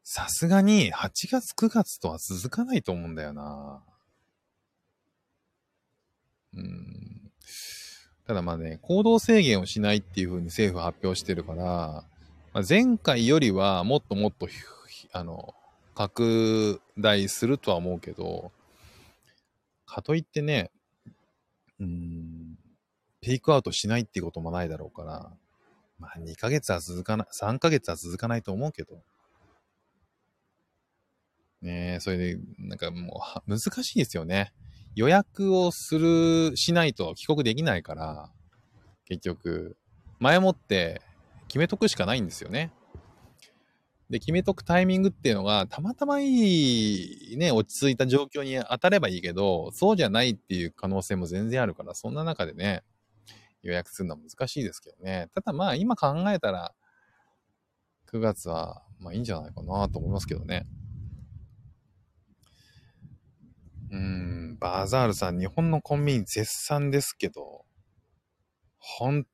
[0.02, 3.82] さすがに8月9月とは続かないと思うんだよな。
[6.54, 7.32] うん。
[8.26, 12.04] ただまあね、行動制限をしないっていうふうに政府発表してるから、
[12.52, 14.48] まあ、前回よりはもっともっと、
[15.12, 15.54] あの、
[15.94, 18.52] 拡大するとは思うけど、
[19.86, 20.70] かといってね、
[21.80, 22.56] うん、
[23.20, 25.32] ピークアウトしないっていうこともないだろうから、
[25.98, 29.02] まあ2ヶ月は続かない、3ヶ月は続かないと思うけど。
[31.62, 34.52] ねえ、それで、なんかもう、難しいですよね。
[34.94, 38.32] 予約をする、しないと帰国できないから、
[39.04, 39.76] 結局、
[40.18, 41.02] 前もって
[41.48, 42.72] 決めとくしかないんですよね。
[44.08, 52.84] で、決めとくタイミングっていうのが、たまたまいい、ね、落ち着いた状況に当たればいいけど、そうじゃないっていう可能性も全然あるから、そんな中でね、
[53.62, 55.28] 予約するのは難しいですけどね。
[55.34, 56.72] ただまあ、今考えたら、
[58.12, 60.66] 9月は、まあいいんじゃないかなと思いますけどね。
[63.90, 67.64] うん、バザールさん、日本のコンビニ絶賛ですけど、
[68.78, 69.26] 本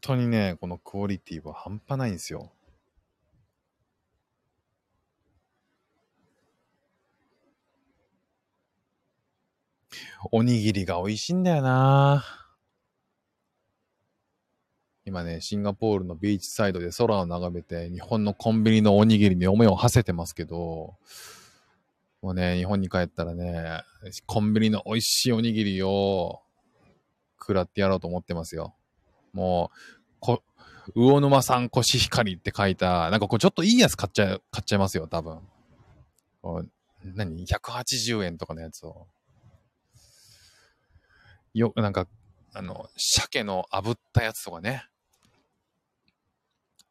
[0.00, 2.52] 当にね、このクオリティは半端ないんですよ。
[10.32, 12.24] おにぎりが美味しいんだよな
[15.06, 20.94] 今ね、シンガポールのビーチサイドで空を眺めて、日本のコンビニのおにぎりに思いを馳せてますけど、
[22.22, 23.82] もうね、日本に帰ったらね、
[24.26, 26.42] コンビニの美味しいおにぎりを
[27.40, 28.74] 食らってやろうと思ってますよ。
[29.32, 29.70] も
[30.22, 30.38] う、
[30.94, 35.40] 魚沼産コシヒカリって書いた、なんかこうちょっといいやつ買っちゃ、買っちゃいますよ、多分。
[37.04, 39.06] 何 ?180 円とかのやつを。
[41.54, 42.06] よ、なんか、
[42.52, 44.84] あの、鮭の炙ったやつとかね。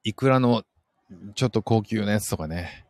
[0.04, 0.64] イクラの
[1.36, 2.86] ちょっと高級なやつとかね。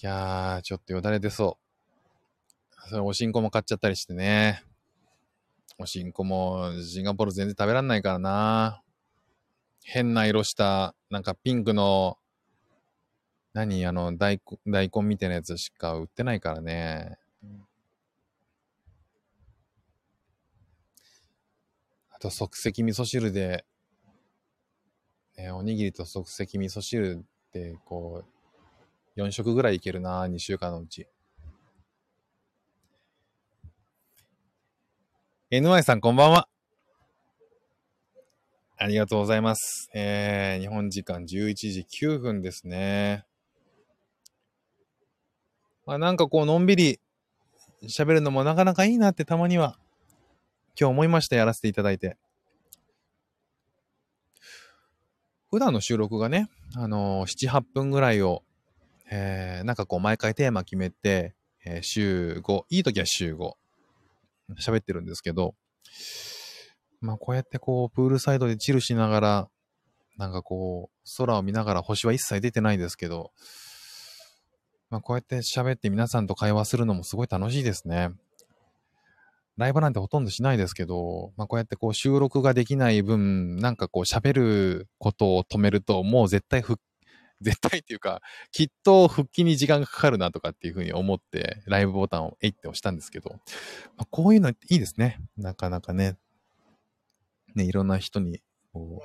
[0.00, 2.88] いやー、ちょっとよだれ出そう。
[2.88, 4.62] それおしんこも買っちゃったりしてね。
[5.78, 8.82] おしんこもシンガポール全然食べらんないからな。
[9.82, 12.18] 変な色した、なんかピンクの、
[13.54, 17.18] 何あの大、大根みたいなやつしか売ってないからね。
[22.18, 23.64] あと即席味噌汁で、
[25.36, 28.24] ね、おにぎりと即席味噌汁ってこ
[29.16, 31.06] う、4食ぐらいいけるな、2週間のうち。
[35.52, 36.48] NY さんこんばんは。
[38.76, 39.88] ありがとうございます。
[39.94, 43.24] えー、日本時間11時9分ですね。
[45.86, 46.98] まあなんかこう、のんびり
[47.84, 49.78] 喋るのもなかなかいいなってたまには
[50.78, 52.16] 今日思いました、やらせていただいて。
[55.50, 58.44] 普段の収録がね、あのー、7、8分ぐらいを、
[59.10, 63.52] えー、なんかこう、毎回テーマ決めて、えー、週5、いい時は週5、
[64.60, 65.54] 喋ってるんですけど、
[67.00, 69.48] まあこうやってこう、プールサイドでチルしながら、
[70.16, 73.32] なんかこう、空を見ながら星は一切出てないですけど、
[74.90, 78.10] まあこうやって喋って皆さんと会話するのもすごい楽しいですね。
[79.58, 86.80] ライブなんてほとんどしないですけど、まあこうやってこう収録ができない分、なんかこう喋ることを止めると、もう絶対復
[87.40, 93.30] 絶対っていうか、きっと復帰に時間がかかるなとかっていうふうに思って、ライブボタンをえいって押したんですけど、
[93.96, 95.20] まあ、こういうのいいですね。
[95.36, 96.16] なかなかね。
[97.54, 98.42] ね、いろんな人に、
[98.72, 99.02] こ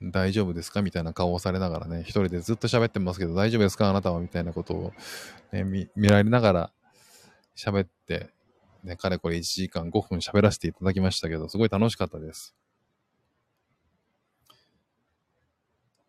[0.00, 4.92] う、大丈夫ですかみたいな顔をされながらね、一人でずっと喋ってますけど、大丈夫ですかあなたはみたいなことを、
[5.52, 6.72] ね、見見られながら
[7.56, 8.30] 喋って、
[8.84, 12.54] ね、かれこれ1時間5分喋らせていただきましたけど、すごい楽しかったです。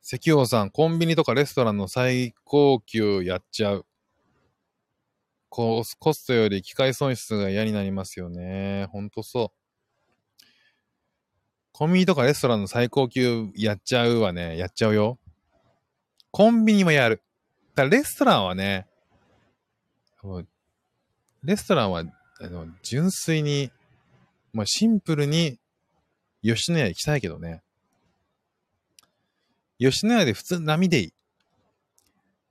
[0.03, 3.86] 石王さん、コンビニとかレストランの最高級やっちゃう。
[5.49, 8.88] コスコストより機械損失が嫌になりますよね。
[8.91, 9.61] ほんとそう。
[11.74, 15.19] コンビニとかレストランの最高級やっちゃうはね、やっちゃうよ。
[16.32, 17.22] コンビニもやる。
[17.76, 18.88] だからレストランはね、
[21.43, 22.03] レストランは、
[22.43, 23.71] あの、純粋に、
[24.51, 25.59] まあ、シンプルに、
[26.43, 27.61] 吉野家行きたいけどね。
[29.77, 31.13] 吉野家で普通波でいい。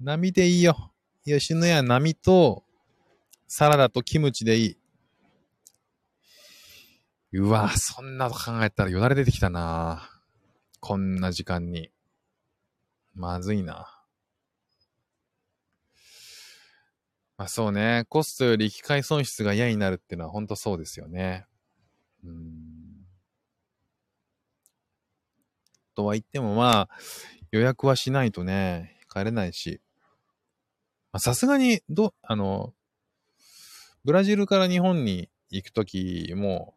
[0.01, 0.93] 波でいいよ。
[1.25, 2.63] 吉野家波と、
[3.49, 4.77] サラダとキムチでいい。
[7.33, 10.11] うわそんなと考えたらよだれ出てきたな
[10.81, 11.91] こんな時間に。
[13.15, 14.00] まずいな。
[17.41, 18.05] まあそうね。
[18.11, 21.47] コストより機械損失が嫌になるっていうのは本当そうですよね。
[22.23, 23.07] うん。
[25.95, 26.89] とは言ってもまあ、
[27.51, 29.81] 予約はしないとね、帰れないし。
[31.17, 32.75] さすがに、ど、あの、
[34.05, 36.75] ブラジルから日本に行くときも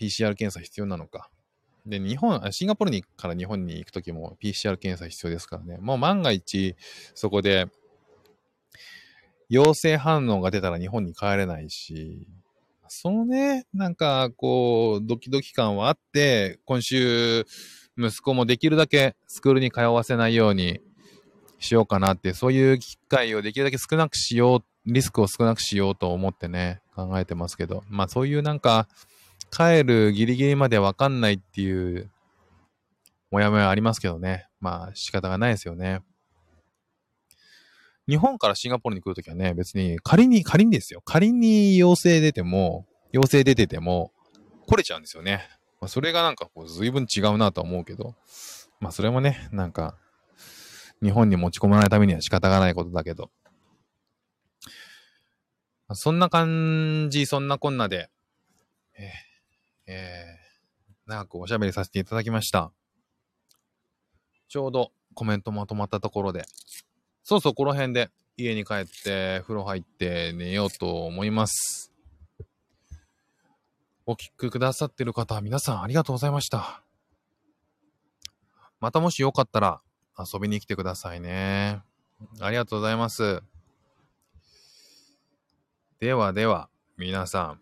[0.00, 1.30] PCR 検査必要なのか。
[1.86, 5.78] で、日本、シンガポールにから日本に行くときも PCR 検査必要ですからね。
[5.78, 6.74] もう万が一、
[7.14, 7.68] そこで、
[9.48, 12.26] 陽性反応が出たら日本に帰れないし、
[12.88, 17.44] そのね、なんか、こう、ドキドキ感はあって、今週、
[17.96, 20.80] 息子もできるだけスクールに通わせないように
[21.58, 28.88] しようかなって、そういう機会をできるだけ少なくしよう、リスクを少なくしようと思ってね、考えてますけど、まあそういうなんか、
[29.50, 32.10] 帰るギリギリまでわかんないっていう、
[33.30, 34.46] もやもやありますけどね。
[34.60, 36.00] まあ仕方がないですよね。
[38.06, 41.00] 日本からシンガポールに来るときはね、別に仮に、仮にですよ。
[41.04, 44.12] 仮に陽性出ても、陽性出てても、
[44.66, 45.48] 来れちゃうんですよね。
[45.80, 48.14] まあ、それがなんかこう随分違うなとは思うけど、
[48.80, 49.96] まあそれもね、なんか、
[51.02, 53.30] 日本に持ち込まないためには仕方がないことだけど、
[55.92, 58.10] そんな感じ、そんなこんなで、
[58.98, 62.72] えー、えー、長くおしゃべりさせていただきました。
[64.48, 66.46] ちょうどコメントまとまったところで、
[67.24, 71.90] そうそう、この辺で家に帰って風呂入って寝ようと思います。
[74.04, 76.82] お聞きくださってる方、皆さんありがとうございました。
[78.78, 79.80] またもしよかったら
[80.18, 81.80] 遊びに来てくださいね。
[82.40, 83.42] ありがとうございます。
[86.00, 86.68] ではでは、
[86.98, 87.60] 皆さん。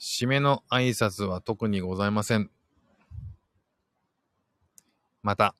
[0.00, 2.50] 締めの挨拶は特にございません。
[5.22, 5.54] また、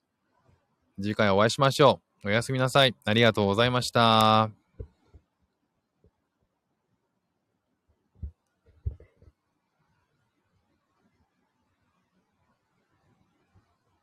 [1.01, 2.27] 次回お会いしましょう。
[2.27, 2.95] おやすみなさい。
[3.05, 4.60] ありがとうございました。